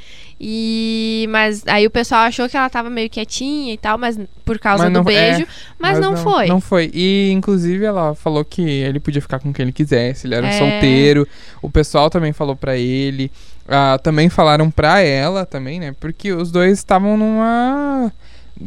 [0.45, 1.27] E.
[1.31, 4.85] Mas aí o pessoal achou que ela tava meio quietinha e tal, mas por causa
[4.85, 5.47] Mas do não- é, beijo.
[5.79, 6.47] mas, não, foi.
[6.49, 6.91] Não foi.
[6.93, 10.27] E, inclusive, ela falou que ele podia ficar com quem ele quisesse.
[10.27, 10.59] Ele era um É.
[10.59, 11.29] solteiro.
[11.63, 13.31] O pessoal também falou pra ele.
[13.69, 15.95] Ah, também falaram pra ela também, né?
[16.01, 18.13] Porque os dois estavam numa...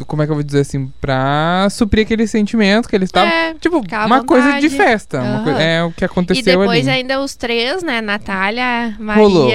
[0.08, 0.92] Como é que eu vou dizer assim?
[1.00, 3.30] Pra suprir aquele sentimento que eles estavam...
[3.32, 5.20] É, Tipo, uma coisa de festa.
[5.22, 5.44] uma Aham.
[5.44, 6.98] coi- é o que E aconteceu depois ali.
[6.98, 8.00] ainda os três, né?
[8.02, 9.52] Natália, Maria Rolou.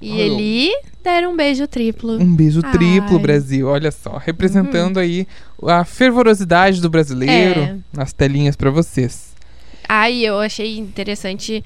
[0.00, 0.24] e Rolou.
[0.38, 0.70] Eli
[1.02, 2.14] deram um beijo triplo.
[2.20, 3.14] Um beijo triplo, Ai.
[3.16, 3.22] Uhum.
[3.22, 3.66] Brasil.
[3.68, 4.16] Olha só.
[4.16, 5.26] Representando aí
[5.62, 7.60] a fervorosidade do brasileiro.
[7.60, 7.76] É.
[7.92, 9.32] Nas telinhas pra vocês.
[9.88, 11.64] Aí eu achei interessante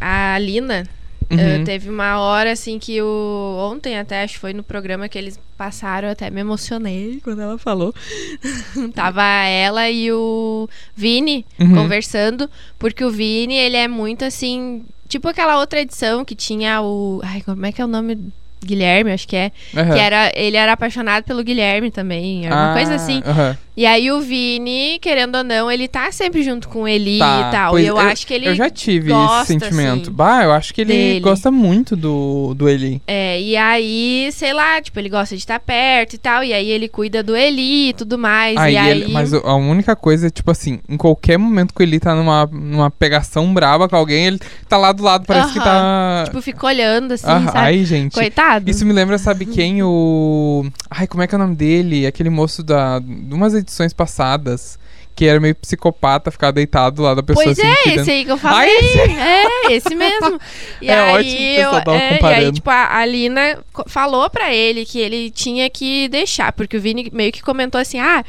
[0.00, 0.84] a Lina
[1.30, 1.38] Uhum.
[1.40, 5.16] eh, teve uma hora assim que o ontem até acho que foi no programa que
[5.16, 7.94] eles passaram, até me emocionei quando ela falou.
[8.94, 11.74] Tava ela e o Vini Uhum.
[11.74, 17.20] conversando, porque o Vini, ele é muito assim, tipo aquela outra edição que tinha o,
[17.24, 18.18] ai, como é que é o nome?
[18.64, 19.52] Guilherme, acho que é.
[19.76, 19.92] Aham.
[19.92, 23.22] Que era, ele era apaixonado pelo Guilherme também, era uma Ah, coisa assim.
[23.26, 23.58] aham.
[23.76, 27.50] E aí o Vini, querendo ou não, ele tá sempre junto com ele Tá, e
[27.50, 27.78] tal.
[27.78, 28.46] e eu, acho que ele.
[28.48, 30.02] Eu já tive gosta, esse sentimento.
[30.02, 31.20] assim, bah, eu acho que ele dele.
[31.20, 33.02] gosta muito do, do Eli.
[33.06, 36.44] É, e aí, sei lá, tipo, ele gosta de estar perto e tal.
[36.44, 38.56] E aí ele cuida do Eli e tudo mais.
[38.56, 38.90] Aí e aí.
[38.90, 42.14] ele- mas a única coisa é, tipo assim, em qualquer momento que o Eli tá
[42.14, 46.22] numa, numa pegação braba com alguém, ele tá lá do lado, parece que tá.
[46.26, 47.58] Tipo, fica olhando assim, Ah, sabe?
[47.58, 48.12] Ai, gente.
[48.14, 48.70] Coitado.
[48.70, 49.82] Isso me lembra, sabe quem?
[49.82, 50.64] O.
[50.88, 52.06] Ai, como é que é o nome dele?
[52.06, 53.00] Aquele moço da.
[53.00, 54.78] de umas edições passadas.
[55.16, 57.68] Que era meio psicopata, ficar deitado lá da pessoa Pois assim.
[57.68, 58.68] é, esse aí que eu Ah, falei.
[58.76, 58.98] esse?
[58.98, 60.40] É, esse mesmo.
[60.82, 64.52] E É aí, ótimo pessoal eu- é, e aí, tipo, a, a Lina falou pra
[64.52, 68.24] ele que ele tinha que deixar, porque o Vini meio que comentou assim: ah.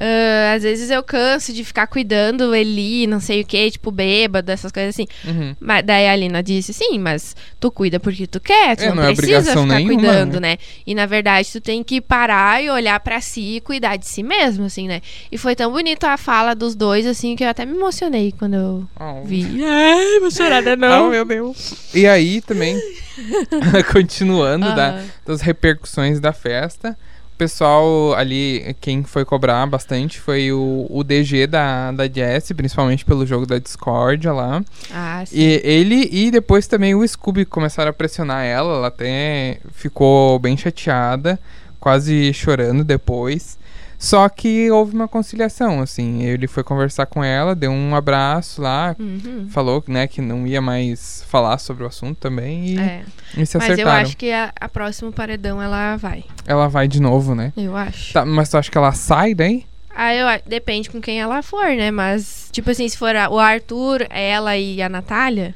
[0.00, 4.50] Ah, às vezes eu canso de ficar cuidando Eli, não sei o que, tipo, bêbado,
[4.50, 5.06] essas coisas assim.
[5.26, 5.54] Uhum.
[5.60, 8.94] Mas daí a Alina disse, sim, mas tu cuida porque tu quer, tu É, não,
[8.96, 10.52] não é precisa obrigação ficar nenhuma, cuidando, né?
[10.52, 10.58] né?
[10.86, 14.22] E na verdade tu tem que parar e olhar pra si e cuidar de si
[14.22, 15.02] mesmo, assim, né?
[15.30, 18.54] E foi tão bonito a fala dos dois, assim, que eu até me emocionei quando
[18.54, 19.22] eu Oh.
[19.24, 19.62] vi.
[19.62, 21.10] Ai, vou chorar de Ah, novo.
[21.10, 21.74] meu Deus.
[21.94, 22.80] E aí também,
[23.92, 25.04] continuando da, Aham.
[25.26, 26.96] das repercussões da festa,
[27.40, 33.24] pessoal ali, quem foi cobrar bastante foi o, o DG da, da Jessie, principalmente pelo
[33.24, 34.62] jogo da Discordia lá.
[34.92, 35.38] Ah, sim.
[35.38, 40.54] E ele e depois também o Scooby começaram a pressionar ela, ela até ficou bem
[40.54, 41.40] chateada,
[41.80, 43.58] quase chorando depois.
[44.02, 48.96] Só que houve uma conciliação, assim, ele foi conversar com ela, deu um abraço lá,
[48.98, 49.46] Uhum.
[49.50, 53.02] falou, né, que não ia mais falar sobre o assunto também e, É.
[53.36, 54.00] e se Mas eu acertaram.
[54.00, 56.24] acho que a, a próxima paredão ela vai.
[56.46, 57.52] Ela vai de novo, né?
[57.54, 58.14] Eu acho.
[58.14, 59.66] Tá, mas tu acha que ela sai daí?
[59.94, 61.90] Ah, eu, depende com quem ela for, né?
[61.90, 65.54] Mas, tipo assim, se for a- o Arthur, ela e a Natália,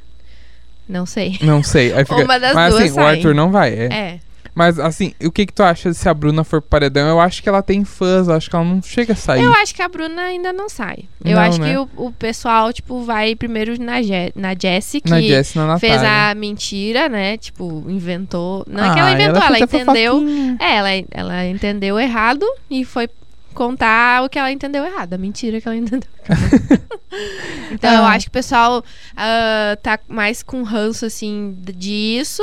[0.87, 1.39] não sei.
[1.41, 1.93] Não sei.
[2.05, 2.17] Fica...
[2.17, 3.03] Uma das mas duas assim, o.
[3.07, 3.85] Arthur não vai, é.
[3.91, 4.21] É.
[4.55, 7.09] Mas assim, o que que tu acha se a Bruna for pro paredão?
[7.09, 9.43] Eu acho que ela tem fãs, eu acho que ela não chega a sair.
[9.43, 11.05] Eu acho que a Bruna ainda não sai.
[11.25, 11.73] Eu Não, acho né?
[11.73, 15.59] que o, o pessoal, tipo, vai primeiro na, Je na Jessie, que Na Jess e
[15.59, 17.37] na fez a mentira, né?
[17.37, 18.65] Tipo, inventou.
[18.69, 20.25] Não é que Ah, ela inventou, ela, fez a entendeu.
[20.61, 23.09] É, ela, ela entendeu errado e foi
[23.55, 26.09] contar o que ela entendeu errado, a mentira que ela entendeu.
[27.73, 28.11] então eu Ah.
[28.11, 28.85] acho que o pessoal
[29.17, 32.43] ah, tá mais com ranço, assim, disso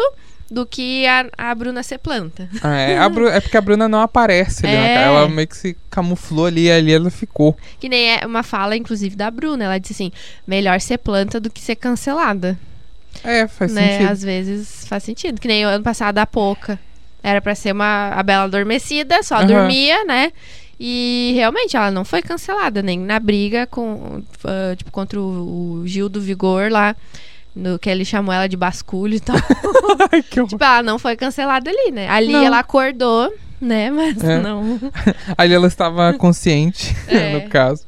[0.51, 2.49] do que a, a Bruna ser planta.
[2.61, 4.95] Ah, é, a Bru- é porque a Bruna não aparece ali, né, É.
[4.95, 5.07] cara?
[5.07, 7.57] Ela meio que se camuflou ali e ali ela ficou.
[7.79, 9.63] Que nem é uma fala, inclusive, da Bruna.
[9.63, 10.11] Ela disse assim:
[10.45, 12.59] melhor ser planta do que ser cancelada.
[13.23, 13.93] É, faz né?
[13.93, 14.09] sentido.
[14.11, 15.39] Às vezes faz sentido.
[15.39, 16.77] Que nem o ano passado a Poca.
[17.23, 19.45] Era pra ser uma a Bela adormecida, só Aham.
[19.47, 20.33] dormia, né?
[20.79, 25.87] E realmente ela não foi cancelada, nem na briga com, ah, tipo, contra o, o
[25.87, 26.95] Gil do Vigor lá.
[27.55, 29.35] No, que ele chamou ela de basculho e tal.
[30.29, 32.07] Tipo, ela não foi cancelada ali, né?
[32.07, 32.43] Ali Não.
[32.43, 33.91] ela acordou, né?
[33.91, 34.39] Mas É.
[34.39, 34.79] não.
[35.37, 37.33] Ali ela estava consciente, É.
[37.33, 37.83] no caso.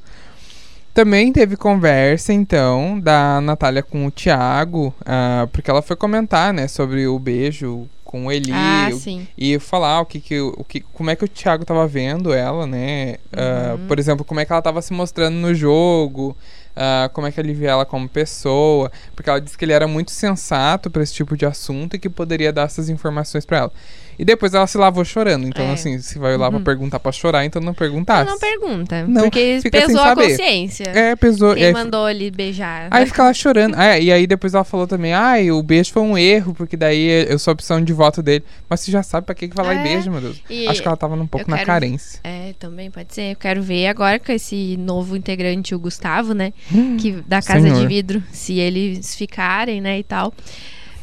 [0.94, 6.68] Também teve conversa, então, da Natália com o Thiago, ah, porque ela foi comentar, né,
[6.68, 9.28] sobre o beijo com o Eli, ah, o- sim.
[9.36, 12.68] e falar o que que, o que como é que o Thiago tava vendo ela,
[12.68, 13.16] né?
[13.36, 13.88] Ah, Uhum.
[13.88, 16.38] por exemplo, como é que ela tava se mostrando no jogo,
[16.76, 19.88] ah, como é que ele via ela como pessoa, porque ela disse que ele era
[19.88, 23.72] muito sensato pra esse tipo de assunto e que poderia dar essas informações pra ela.
[24.18, 25.48] E depois ela se lavou chorando.
[25.48, 25.74] Então, É.
[25.74, 26.64] assim, se vai lá pra Uhum.
[26.64, 28.30] perguntar pra chorar, então não perguntasse.
[28.30, 29.08] Não pergunta.
[29.08, 30.84] Não, porque pesou a consciência.
[30.94, 31.54] É, pesou.
[31.54, 32.88] Quem e aí, mandou ele beijar.
[32.92, 33.76] aí fica lá chorando.
[33.78, 37.26] Ah, e aí depois ela falou também, ai, o beijo foi um erro, porque daí
[37.30, 38.44] eu sou a opção de voto dele.
[38.70, 39.84] Mas você já sabe pra que, que vai lá e É.
[39.84, 40.42] beija, meu Deus.
[40.50, 42.20] E- Acho que ela tava um pouco na quero- carência.
[42.24, 43.32] É, também pode ser.
[43.32, 46.54] Eu quero ver agora com esse novo integrante, o Gustavo, né?
[47.00, 47.80] Que da Casa Senhor.
[47.80, 50.34] de Vidro, se eles ficarem, né, e tal.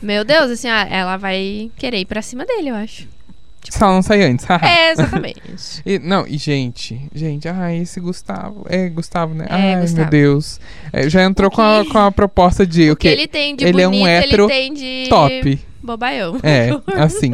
[0.02, 3.06] Meu Deus, assim, ah, ela vai querer ir pra cima dele, eu acho.
[3.68, 4.46] Se ela não sair antes.
[4.62, 5.82] É, exatamente.
[5.84, 8.64] E, não, e gente, gente, ai, esse Gustavo.
[8.68, 9.46] É, Gustavo, né?
[9.48, 10.10] É, ai, meu Gustavo.
[10.10, 10.60] Deus.
[10.92, 13.14] É, já entrou O com a, que- com a proposta de o O que quê?
[13.14, 15.60] ele tem de Ele é um bonito, hétero ele tem de Top.
[15.82, 16.38] Bobaião.
[16.42, 16.70] É,
[17.02, 17.32] assim.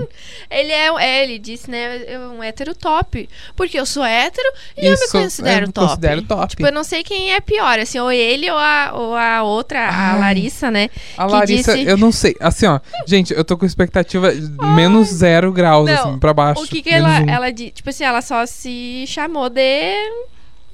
[0.50, 3.28] Ele é, é, ele disse, né, um hétero top.
[3.54, 5.88] Porque eu sou hétero e eu me Isso, considero eu me top.
[5.88, 6.46] considero top.
[6.48, 9.80] Tipo, eu não sei quem é pior, assim, ou ele ou a, ou a outra,
[9.88, 10.20] a Ai.
[10.20, 10.88] Larissa, né?
[11.16, 12.36] A Larissa, disse- eu não sei.
[12.40, 12.80] Assim, ó.
[13.06, 14.30] Gente, eu tô com expectativa
[14.74, 16.62] menos zero graus, Não, assim, pra baixo.
[16.62, 17.28] O que que ela, um.
[17.28, 19.92] ela tipo assim, ela só se chamou de,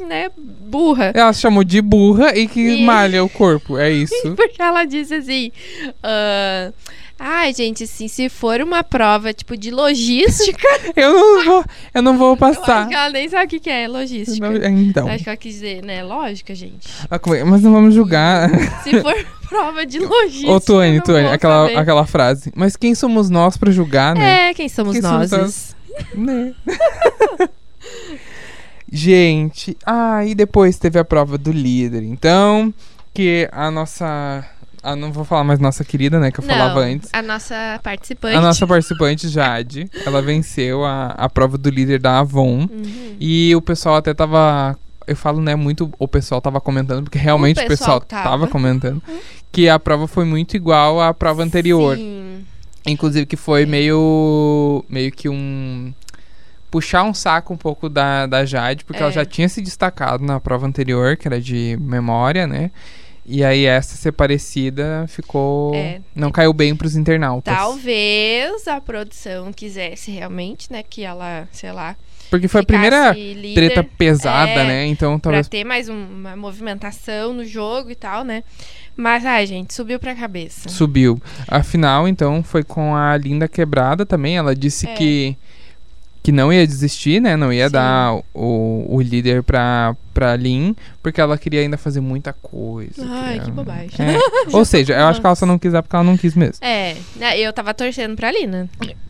[0.07, 1.13] né, burra.
[1.15, 3.77] Ela chamou de burra e que E- malha o corpo.
[3.79, 4.15] É isso.
[4.37, 5.51] Porque ela disse assim,
[6.03, 6.73] ah,
[7.19, 12.19] ai, gente, assim, se for uma prova, tipo, de logística, eu não vou, eu não
[12.19, 12.91] vou passar.
[12.91, 14.51] ela nem sabe o que que é logística.
[14.51, 15.07] Não- então.
[15.09, 16.89] Acho que ela quis dizer, né, lógica, gente.
[17.11, 17.45] É?
[17.45, 18.51] Mas não vamos julgar.
[18.83, 19.15] Se for
[19.49, 21.77] prova de logística, Ô, Tuane, não Tuane, vou aquela, saber.
[21.79, 22.53] aquela frase.
[22.57, 24.49] Mas quem somos nós pra julgar, né?
[24.51, 25.77] É, quem somos Quem somos nós?
[26.15, 26.55] Né?
[28.95, 32.03] Gente, ah, e depois teve a prova do líder.
[32.03, 32.73] Então,
[33.15, 34.45] que a nossa.
[34.83, 36.31] Ah, não vou falar mais nossa querida, né?
[36.31, 37.09] Que eu falava Não, antes.
[37.13, 38.37] a nossa participante.
[38.37, 42.69] A nossa participante, Jade, ela venceu a, a prova do líder da Avon.
[42.71, 43.17] Uhum.
[43.19, 44.77] E o pessoal até tava.
[45.07, 48.41] Eu falo, né, muito o pessoal tava comentando, porque realmente o pessoal, pessoal tava.
[48.41, 48.47] tava.
[48.49, 49.03] comentando,
[49.51, 51.97] que a prova foi muito igual à prova anterior.
[51.97, 52.45] Sim.
[52.87, 54.85] Inclusive que foi meio.
[54.89, 55.95] meio que um.
[56.73, 59.15] Puxar um saco um pouco da, da Jade, porque ela É.
[59.15, 62.71] já tinha se destacado na prova anterior, que era de memória, né?
[63.25, 65.73] E aí essa ser parecida ficou.
[65.77, 66.01] É.
[66.13, 67.55] Não caiu bem pros internautas.
[67.55, 71.95] Talvez a produção quisesse realmente, né, que ela, sei lá,
[72.31, 74.87] Porque foi a primeira líder, treta pesada, É, né?
[74.87, 75.47] Então pra talvez.
[75.49, 78.43] ter mais um- uma movimentação no jogo e tal, né?
[78.97, 80.69] Mas, ai, gente, subiu pra cabeça.
[80.69, 81.21] Subiu.
[81.47, 84.37] A final, então, foi com a Linda Quebrada também.
[84.37, 84.95] Ela disse É.
[84.95, 85.37] que,
[86.23, 87.37] que não ia desistir, né?
[87.37, 87.73] Não ia Sim.
[87.73, 93.05] dar o, o líder pra, pra Lin, porque ela queria ainda fazer muita coisa.
[93.09, 93.91] Ai, queria- que bobagem.
[93.99, 94.19] É.
[94.57, 96.65] Ou seja, eu acho que ela só não quis dar porque ela não quis mesmo.
[96.65, 98.69] É, né, eu tava torcendo pra Lina.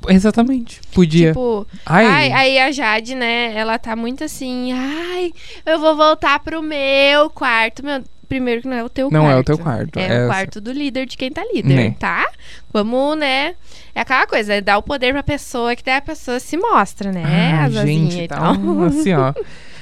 [0.09, 0.81] Exatamente.
[0.94, 1.29] Podia.
[1.29, 5.33] Tipo, Ai, ai, aí a Jade, né, ela tá muito assim, ai,
[5.66, 7.85] eu vou voltar pro meu quarto.
[7.85, 9.37] Meu, primeiro que não é o teu não quarto.
[9.37, 9.99] é o teu quarto.
[9.99, 11.95] É, o quarto do líder de quem tá líder, Né.
[11.99, 12.27] tá?
[12.73, 13.55] Vamos, né?
[13.95, 17.12] É aquela coisa, é dar o poder pra pessoa que daí a pessoa se mostra,
[17.12, 17.23] né?
[17.25, 18.55] Ai, a Zazinha gente, e tá tal.
[18.55, 19.35] um- assim, ó.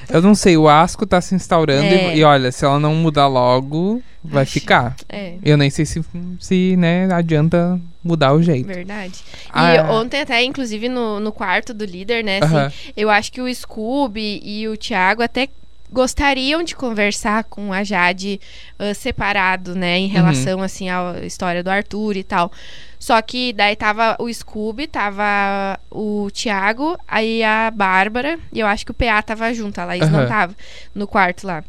[0.09, 2.15] Eu não sei, o asco tá se instaurando É.
[2.15, 4.95] e, e olha, se ela não mudar logo, vai Acho- ficar.
[5.07, 5.35] É.
[5.41, 6.03] Eu nem sei se,
[6.37, 8.67] se né, adianta mudar o jeito.
[8.67, 9.13] Verdade.
[9.45, 9.87] E Ah.
[9.91, 12.39] ontem até, inclusive, no, no quarto do líder, né?
[12.43, 12.71] assim, Aham.
[12.97, 15.47] eu acho que o Scooby e o Thiago até
[15.91, 18.39] gostariam de conversar com a Jade
[18.79, 19.97] ah, separado, né?
[19.97, 22.51] Em relação, assim, à história do Arthur e tal.
[22.99, 28.85] Só que daí tava o Scooby, tava o Thiago, aí a Bárbara, e eu acho
[28.85, 30.27] que o PA tava junto, a Laís não Aham.
[30.27, 30.55] tava
[30.93, 31.63] no quarto lá.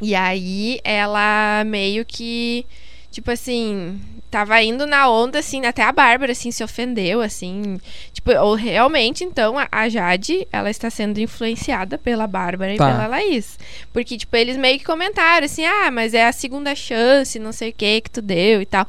[0.00, 2.64] E aí ela meio que,
[3.10, 4.00] tipo assim,
[4.34, 7.78] tava indo na onda, assim, até a Bárbara, assim, se ofendeu, assim.
[8.12, 12.90] Tipo, ou realmente, então, a- a Jade, ela está sendo influenciada pela Bárbara e Tá.
[12.90, 13.56] pela Laís.
[13.92, 17.70] Porque, tipo, eles meio que comentaram, assim, ah, mas é a segunda chance, não sei
[17.70, 18.86] o que que tu deu e tal.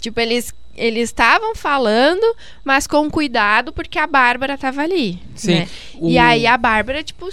[0.00, 2.24] Tipo, eles eles estavam falando,
[2.64, 5.18] mas com cuidado, porque a Bárbara tava ali.
[5.34, 5.54] Sim.
[5.60, 5.68] né?
[5.96, 7.28] O- E aí a Bárbara, tipo,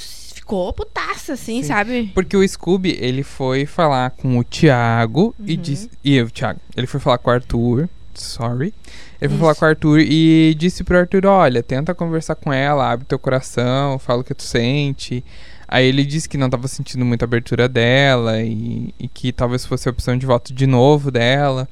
[0.50, 1.68] ficou putaça, assim, Sim.
[1.68, 2.12] sabe?
[2.14, 5.62] Porque o Scooby, ele foi falar com o Thiago e Uhum.
[5.62, 5.90] disse.
[6.04, 7.88] E o Thiago, ele foi falar com o Arthur.
[8.16, 8.74] Sorry.
[9.22, 9.38] Ele foi Isso.
[9.38, 13.20] falar com o Arthur e disse pro Arthur: olha, tenta conversar com ela, abre teu
[13.20, 15.24] coração, fala o que tu sente.
[15.68, 19.88] Aí ele disse que não tava sentindo muita abertura dela e, e que talvez fosse
[19.88, 21.70] a opção de voto de novo dela.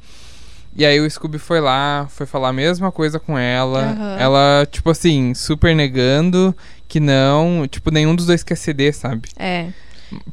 [0.76, 3.80] E aí o Scooby foi lá, foi falar a mesma coisa com ela.
[3.98, 4.18] Aham.
[4.20, 6.56] Ela, tipo assim, super negando
[6.88, 9.30] que não, tipo, nenhum dos dois quer ceder, sabe?
[9.38, 9.67] É.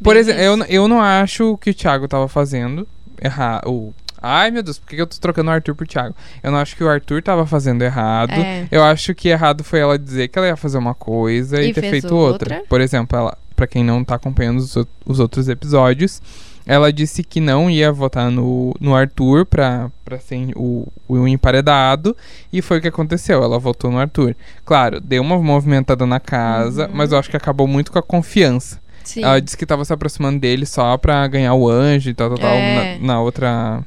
[0.03, 2.87] Por exemplo, eu, eu não acho que o Thiago tava fazendo
[3.21, 3.93] errado.
[4.23, 6.15] Ai, meu Deus, por que eu tô trocando o Arthur por Thiago?
[6.43, 8.33] Eu não acho que o Arthur tava fazendo errado.
[8.33, 8.67] É.
[8.71, 11.75] Eu acho que errado foi ela dizer que ela ia fazer uma coisa e, E
[11.75, 12.55] ter feito outra.
[12.55, 12.69] outra.
[12.69, 16.23] Por exemplo, ela, para quem não tá acompanhando os, os outros episódios,
[16.67, 22.17] ela disse que não ia votar no, no Arthur pra, pra ser o, o emparedado.
[22.53, 23.43] E foi o que aconteceu.
[23.43, 24.35] Ela votou no Arthur.
[24.65, 26.93] Claro, deu uma movimentada na casa, Uhum.
[26.95, 28.81] mas eu acho que acabou muito com a confiança.
[29.03, 29.23] Sim.
[29.23, 32.39] Ela disse que tava se aproximando dele só pra ganhar o anjo e tal, tal,
[32.39, 32.55] tal.
[32.55, 32.99] É.
[32.99, 33.83] Na, na outra.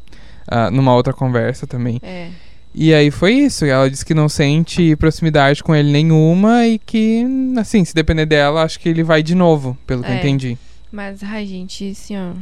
[0.48, 2.00] ah, numa outra conversa também.
[2.04, 2.28] É.
[2.76, 3.66] E aí foi isso.
[3.66, 7.26] Ela disse que não sente proximidade com ele nenhuma e que,
[7.60, 10.20] assim, se depender dela, acho que ele vai de novo, pelo que eu É.
[10.20, 10.56] entendi.
[10.92, 12.34] Mas, ai, gente, assim, ó.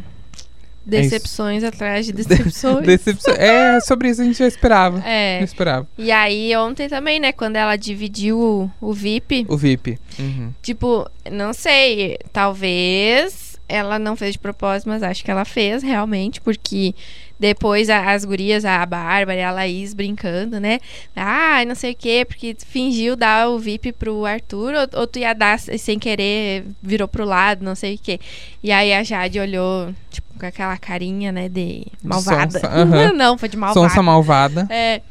[0.88, 0.90] É.
[0.90, 2.86] Decepções atrás de decepções.
[2.86, 3.34] Decepção.
[3.34, 5.00] É, sobre isso a gente já esperava.
[5.02, 5.44] Já É.
[5.44, 5.88] esperava.
[5.98, 9.98] E aí, ontem também, né, quando ela dividiu o, o VIP, O VIP.
[10.20, 10.54] Uhum.
[10.62, 16.40] tipo, não sei, talvez ela não fez de propósito, mas acho que ela fez realmente,
[16.40, 16.94] porque
[17.40, 20.80] depois a- as gurias, a Bárbara e a Laís brincando, né?
[21.16, 25.20] Ah, não sei o quê, porque fingiu dar o VIP pro Arthur, ou, ou tu
[25.20, 28.20] ia dar sem querer, virou pro lado, não sei o quê.
[28.64, 32.60] E aí a Jade olhou, tipo, com aquela carinha, né, de malvada.
[32.60, 33.12] sonsa, aham.
[33.16, 33.90] não, foi de malvada.
[33.90, 34.68] Sonsa malvada.
[34.70, 35.02] É.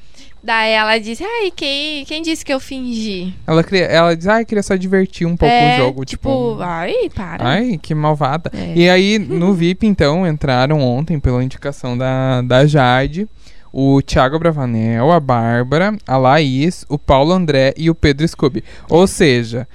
[0.45, 3.33] Daí ela disse, ai, quem, quem disse que eu fingi?
[3.47, 6.05] Ela, queria, ela diz, ai, queria só divertir um pouco é, o jogo.
[6.05, 7.49] Tipo, Tipo, ai, para.
[7.49, 8.51] Ai, que malvada.
[8.53, 8.75] É.
[8.77, 13.27] E aí, no VIP, então, entraram ontem, pela indicação da, da Jade,
[13.73, 18.63] o Thiago Bravanel, a Bárbara, a Laís, o Paulo André e o Pedro Scooby.
[18.91, 19.67] Ou seja,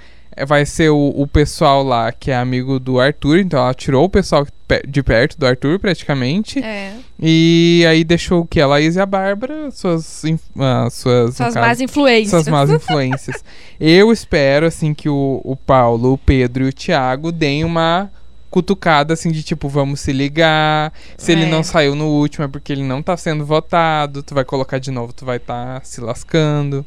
[0.46, 4.08] vai ser o, o pessoal lá que é amigo do Arthur, então ela tirou o
[4.08, 6.58] pessoal pe- de perto do Arthur, praticamente.
[6.60, 6.94] É.
[7.18, 8.60] E aí deixou o que?
[8.60, 10.22] A Laís e a Bárbara, suas.
[10.58, 12.30] ah, suas, Suas caso, más influências.
[12.30, 13.44] suas más influências.
[13.78, 18.10] Eu espero, assim, que o, o Paulo, o Pedro e o Thiago deem uma
[18.50, 20.92] cutucada, assim, de tipo, vamos se ligar.
[21.16, 21.48] Se ele É.
[21.48, 24.22] não saiu no último é porque ele não tá sendo votado.
[24.22, 26.84] Tu vai colocar de novo, tu vai estar se lascando.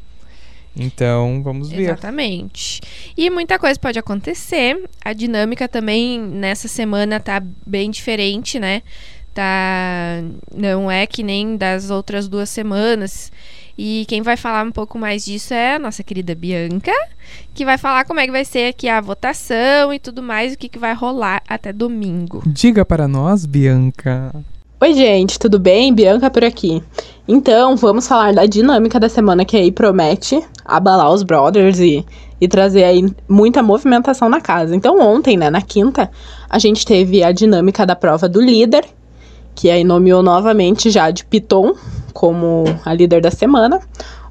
[0.75, 1.83] Então, vamos ver.
[1.83, 2.81] Exatamente.
[3.15, 4.89] E muita coisa pode acontecer.
[5.03, 8.81] A dinâmica também nessa semana tá bem diferente, né?
[9.33, 10.21] Tá
[10.55, 13.31] não é que nem das outras duas semanas.
[13.77, 16.91] E quem vai falar um pouco mais disso é a nossa querida Bianca,
[17.53, 20.57] que vai falar como é que vai ser aqui a votação e tudo mais, o
[20.57, 22.43] que, que vai rolar até domingo.
[22.45, 24.31] Diga para nós, Bianca.
[24.83, 25.93] Oi, gente, tudo bem?
[25.93, 26.83] Bianca por aqui.
[27.25, 32.05] Então, vamos falar da dinâmica da semana que aí promete abalar os brothers e,
[32.41, 34.75] e trazer aí muita movimentação na casa.
[34.75, 36.11] Então, ontem, né, na quinta,
[36.49, 38.83] a gente teve a dinâmica da prova do líder,
[39.55, 41.75] que aí nomeou novamente Jade Piton
[42.13, 43.79] como a líder da semana.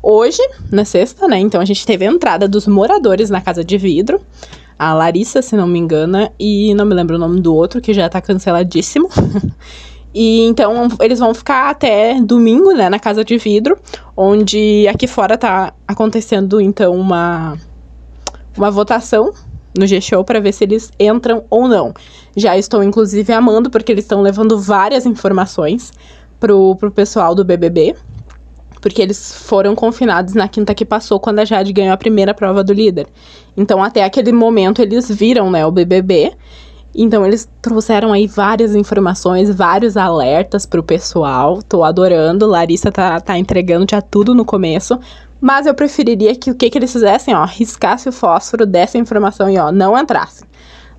[0.03, 3.78] Hoje, na sexta, né, então a gente teve a entrada dos moradores na casa de
[3.78, 4.20] vidro
[4.78, 7.94] a Larissa, se não me engano, e não me lembro o nome do outro, que
[7.94, 9.09] já tá canceladíssimo.
[10.14, 13.78] E então eles vão ficar até domingo, né, na casa de vidro,
[14.16, 17.56] onde aqui fora tá acontecendo então uma
[18.56, 19.32] uma votação
[19.78, 21.94] no G-Show para ver se eles entram ou não.
[22.36, 25.92] Já estou inclusive amando porque eles estão levando várias informações
[26.38, 27.94] pro, pro pessoal do BBB,
[28.80, 32.62] porque eles foram confinados na quinta que passou quando a Jade ganhou a primeira prova
[32.62, 33.06] do líder.
[33.56, 36.32] Então até aquele momento eles viram, né, o BBB
[36.95, 41.62] então eles trouxeram aí várias informações, vários alertas pro pessoal.
[41.62, 42.47] Tô adorando.
[42.47, 44.99] Larissa tá, tá entregando já tudo no começo.
[45.40, 49.51] Mas eu preferiria que o que, que eles fizessem, ó, riscasse o fósforo dessa informação
[49.51, 50.45] e ó, não entrasse.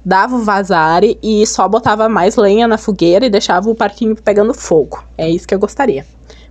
[0.03, 4.53] Dava o vazare e só botava mais lenha na fogueira e deixava o parquinho pegando
[4.53, 5.01] fogo.
[5.17, 6.05] É isso que eu gostaria.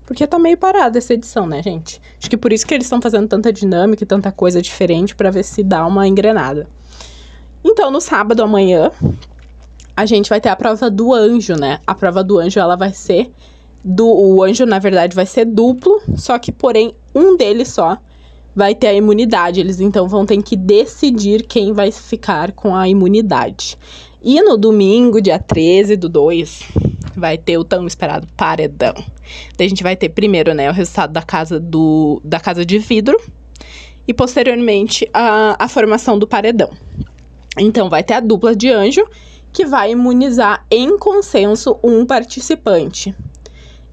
[0.07, 2.01] Porque tá meio parada essa edição, né, gente?
[2.19, 5.31] Acho que por isso que eles estão fazendo tanta dinâmica e tanta coisa diferente para
[5.31, 6.67] ver se dá uma engrenada.
[7.65, 8.91] Então, no sábado amanhã,
[9.97, 11.79] a gente vai ter a prova do anjo, né?
[11.87, 13.31] A prova do anjo, ela vai ser
[13.85, 17.99] do o anjo, na verdade, vai ser duplo, só que porém um deles só
[18.55, 19.61] vai ter a imunidade.
[19.61, 23.77] Eles então vão ter que decidir quem vai ficar com a imunidade.
[24.23, 26.63] E no domingo, dia 13 do 2,
[27.17, 28.95] vai ter o tão esperado paredão.
[29.57, 32.79] Daí a gente vai ter primeiro, né, o resultado da casa do da casa de
[32.79, 33.19] vidro
[34.07, 36.71] e posteriormente a, a formação do paredão.
[37.59, 39.05] Então vai ter a dupla de anjo
[39.53, 43.15] que vai imunizar em consenso um participante.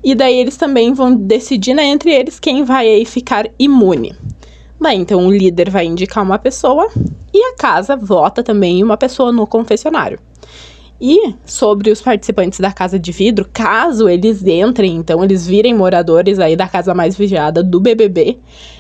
[0.04, 4.16] E daí eles também vão decidir né, entre eles quem vai ficar imune.
[4.80, 6.90] Bem, então o líder vai indicar uma pessoa
[7.34, 10.20] e a casa vota também uma pessoa no confessionário.
[11.02, 16.40] E sobre os participantes da casa de vidro, caso eles entrem, então eles virem moradores
[16.40, 18.38] aí da casa mais vigiada do BBB,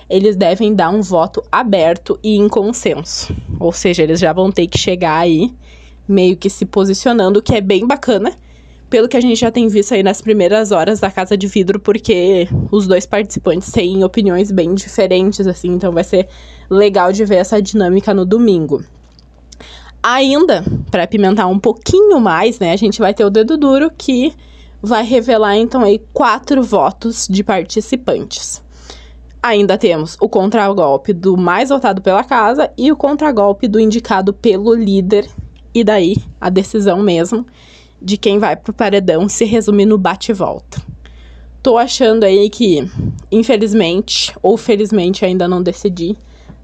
[0.09, 3.33] eles devem dar um voto aberto e em consenso.
[3.57, 5.53] Ou seja, eles já vão ter que chegar aí
[6.09, 8.35] meio que se posicionando, que é bem bacana.
[8.89, 11.79] Pelo que a gente já tem visto aí nas primeiras horas da Casa de Vidro,
[11.79, 16.27] porque os dois participantes têm opiniões bem diferentes, assim, então vai ser
[16.67, 18.83] legal de ver essa dinâmica no domingo.
[20.01, 24.33] Ainda, para pimentar um pouquinho mais, né, a gente vai ter o dedo duro que
[24.81, 28.63] vai revelar então aí quatro votos de participantes.
[29.41, 34.73] Ainda temos o contragolpe do mais votado pela casa e o contragolpe do indicado pelo
[34.73, 35.29] líder
[35.73, 37.45] e daí a decisão mesmo
[38.01, 40.81] de quem vai pro paredão se resume no bate e volta.
[41.61, 42.89] Tô achando aí que,
[43.31, 46.17] infelizmente, ou felizmente ainda não decidi,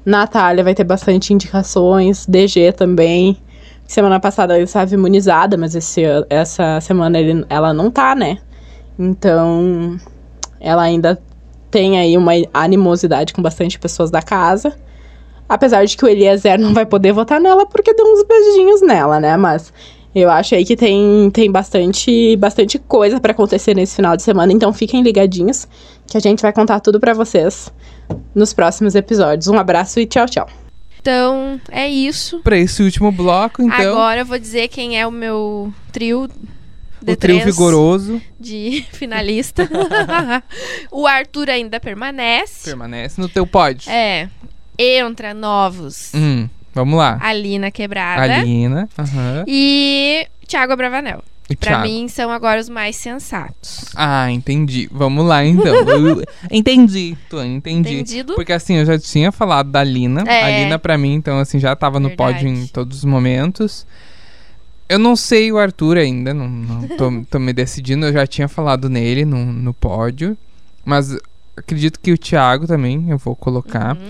[0.04, 3.36] Natália vai ter bastante indicações, DG também.
[3.86, 8.38] Semana passada ela estava imunizada, mas esse, essa semana ele, ela não tá, né?
[8.98, 9.98] Então,
[10.58, 11.20] ela ainda
[11.70, 14.74] tem aí uma animosidade com bastante pessoas da casa.
[15.48, 19.20] Apesar de que o Eliezer não vai poder votar nela porque deu uns beijinhos nela,
[19.20, 19.36] né?
[19.36, 19.72] Mas
[20.14, 24.50] eu acho aí que tem, tem bastante, bastante coisa para acontecer nesse final de semana,
[24.50, 25.68] então fiquem ligadinhos
[26.06, 27.70] que a gente vai contar tudo para vocês
[28.34, 29.46] nos próximos episódios.
[29.46, 30.48] Um abraço e tchau, tchau.
[30.98, 32.40] Então, é isso.
[32.40, 33.92] Para esse último bloco, então.
[33.92, 36.28] Agora eu vou dizer quem é o meu trio
[37.06, 39.68] o trio vigoroso de finalista.
[40.90, 42.64] o Arthur ainda permanece.
[42.64, 43.90] Permanece no teu pódio.
[43.90, 44.28] É
[44.78, 46.12] entra novos.
[46.14, 47.18] Hum, vamos lá.
[47.20, 48.22] Alina Quebrada.
[48.22, 48.88] Alina.
[48.98, 49.44] Uhum.
[49.46, 51.22] E Thiago Abravanel.
[51.48, 51.84] E pra Thiago.
[51.84, 53.84] mim são agora os mais sensatos.
[53.94, 54.88] Ah, entendi.
[54.90, 55.74] Vamos lá então.
[56.50, 57.94] Entendi, tô entendi.
[57.94, 58.34] Entendido?
[58.34, 60.24] Porque assim, eu já tinha falado da Lina.
[60.26, 60.42] É.
[60.42, 62.34] A Lina pra mim, então assim, já tava no Verdade.
[62.34, 63.86] pódio em todos os momentos.
[64.88, 68.06] Eu não sei o Arthur ainda, não, não tô, tô me decidindo.
[68.06, 70.36] Eu já tinha falado nele no, no pódio.
[70.84, 71.16] Mas
[71.56, 73.96] acredito que o Thiago também eu vou colocar.
[73.96, 74.08] Uhum.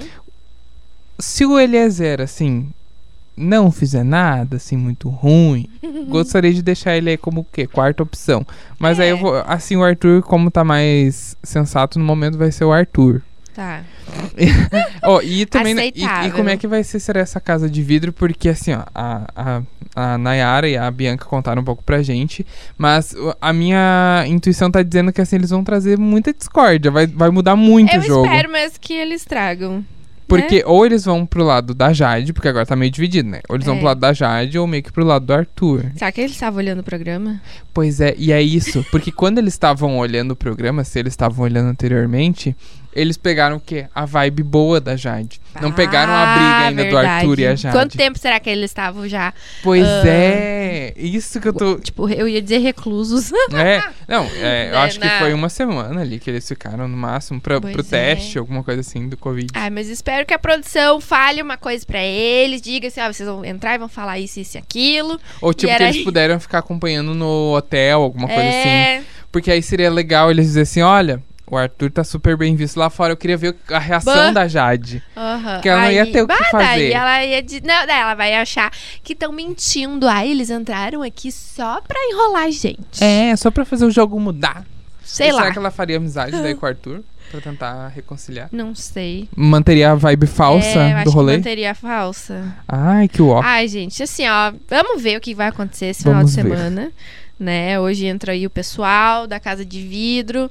[1.19, 2.69] Se o Eliezer, assim,
[3.37, 5.69] não fizer nada, assim, muito ruim,
[6.09, 7.67] gostaria de deixar ele aí como o quê?
[7.67, 8.47] Quarta opção.
[8.79, 9.13] Mas aí É.
[9.13, 9.35] eu vou.
[9.47, 13.23] Assim, o Arthur, como tá mais sensato no momento, vai ser o Arthur.
[13.55, 13.83] Tá.
[15.03, 15.75] Ó, e também.
[15.95, 18.13] E, e como é que vai ser será essa casa de vidro?
[18.13, 19.63] Porque assim, ó, a, a,
[20.15, 22.45] a Nayara e a Bianca contaram um pouco pra gente.
[22.77, 26.91] Mas a minha intuição tá dizendo que assim, eles vão trazer muita discórdia.
[26.91, 28.27] Vai, vai mudar muito Eu o jogo.
[28.27, 29.83] espero, mas que eles tragam.
[30.29, 33.41] Porque ou eles vão pro lado da Jade, porque agora tá meio dividido, né?
[33.49, 33.79] Ou eles vão É.
[33.79, 35.85] pro lado da Jade ou meio que pro lado do Arthur.
[35.97, 37.41] Será que ele estava olhando o programa?
[37.73, 38.85] Pois é, e é isso.
[38.91, 42.57] Porque quando eles estavam olhando o programa, se eles estavam olhando anteriormente,
[42.97, 43.87] eles pegaram o quê?
[43.95, 45.41] A vibe boa da Jade.
[45.61, 47.07] Não pegaram a briga Ah, ainda do verdade.
[47.09, 47.75] Arthur e a Jade.
[47.77, 49.33] Quanto tempo será que eles estavam já?
[49.63, 50.03] Pois Ah.
[50.07, 51.79] é, isso que eu tô.
[51.79, 53.31] Tipo, eu ia dizer reclusos.
[53.55, 56.87] É, não, é, eu Né, acho que na- foi uma semana ali que eles ficaram
[56.89, 58.15] no máximo pra, pro Pois é.
[58.15, 59.49] teste, alguma coisa assim do Covid.
[59.55, 63.29] Ai, mas espero que a produção fale uma coisa pra eles, diga assim, ó, vocês
[63.29, 65.19] vão entrar e vão falar isso, isso e aquilo.
[65.41, 68.69] Ou tipo, que eles aí- puderam ficar acompanhando no hotel, alguma coisa assim.
[68.69, 72.77] é, Porque aí seria legal eles dizerem assim: olha, o Arthur tá super bem visto
[72.77, 75.03] lá fora, eu queria ver a reação da Jade.
[75.17, 75.55] aham.
[75.55, 76.93] Porque ela não ia ter o que fazer.
[76.93, 78.73] Ela ia dizer, não, ela vai achar
[79.03, 80.09] que estão mentindo.
[80.09, 83.03] Ai, eles entraram aqui só pra enrolar a gente.
[83.03, 84.65] É, só pra fazer o jogo mudar.
[85.05, 85.53] Sei Será lá.
[85.53, 87.03] que ela faria amizade daí com o Arthur?
[87.31, 88.49] Pra tentar reconciliar?
[88.53, 89.29] Não sei.
[89.35, 91.33] Manteria a vibe falsa é, do rolê?
[91.33, 92.55] que manteria a falsa.
[92.69, 93.41] Ai, que ó.
[93.43, 96.49] Ai, gente, assim, ó, vamos ver o que vai acontecer esse final Vamos de ver.
[96.49, 96.93] semana,
[97.39, 97.79] né?
[97.79, 100.51] Hoje entra aí o pessoal da Casa de Vidro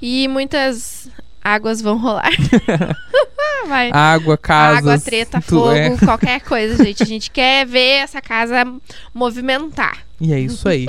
[0.00, 1.08] e muitas
[1.42, 2.30] águas vão rolar.
[3.66, 3.90] vai.
[3.92, 4.78] Água, casas.
[4.78, 5.96] Água, treta, tu- fogo, é.
[5.98, 7.02] qualquer coisa, gente.
[7.02, 8.64] A gente quer ver essa casa
[9.12, 9.98] movimentar.
[10.20, 10.88] E é isso aí.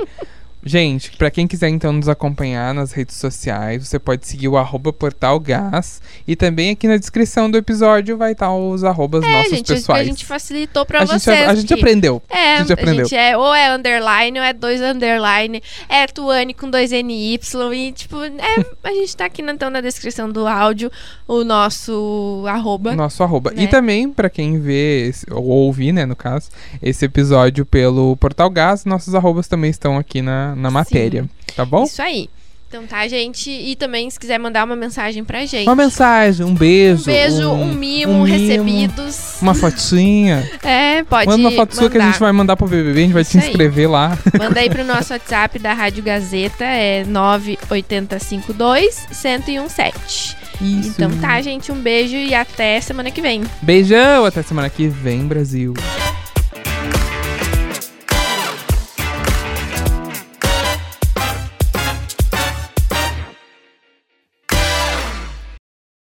[0.63, 4.93] Gente, pra quem quiser então nos acompanhar nas redes sociais, você pode seguir o arroba
[4.93, 9.71] portalgás e também aqui na descrição do episódio vai estar os arrobas É, nossos gente,
[9.71, 10.07] a pessoais.
[10.07, 11.49] gente facilitou pra a gente, vocês.
[11.49, 12.21] a gente aprendeu.
[12.29, 13.07] É, a gente aprendeu.
[13.11, 17.39] é, ou é underline, ou é dois underline, é Tuane com dois NY,
[17.73, 20.91] e tipo, é, a gente tá aqui então na descrição do áudio,
[21.27, 22.95] o nosso arroba.
[22.95, 23.51] Nosso arroba.
[23.51, 23.63] né?
[23.63, 26.49] E também, pra quem vê, ou ouvir, né, no caso,
[26.81, 31.29] esse episódio pelo Portal Gás, nossos arrobas também estão aqui na, na matéria.
[31.55, 31.83] Tá bom?
[31.83, 32.29] Isso aí.
[32.71, 35.67] Então tá, gente, e também se quiser mandar uma mensagem pra gente.
[35.67, 37.01] Uma mensagem, um beijo.
[37.01, 39.41] Um beijo, um, mimo, recebidos.
[39.41, 40.49] Uma fotinha.
[40.63, 42.11] É, pode Manda uma foto sua que a mandar.
[42.13, 43.45] gente vai mandar pro BBB, a gente vai te Isso aí.
[43.47, 44.17] inscrever lá.
[44.39, 50.37] Manda aí pro nosso WhatsApp da Rádio Gazeta, é 98052 1017.
[50.61, 50.89] Isso.
[50.91, 53.43] Então tá, gente, um beijo e até semana que vem.
[53.61, 55.73] Beijão, até semana que vem, Brasil.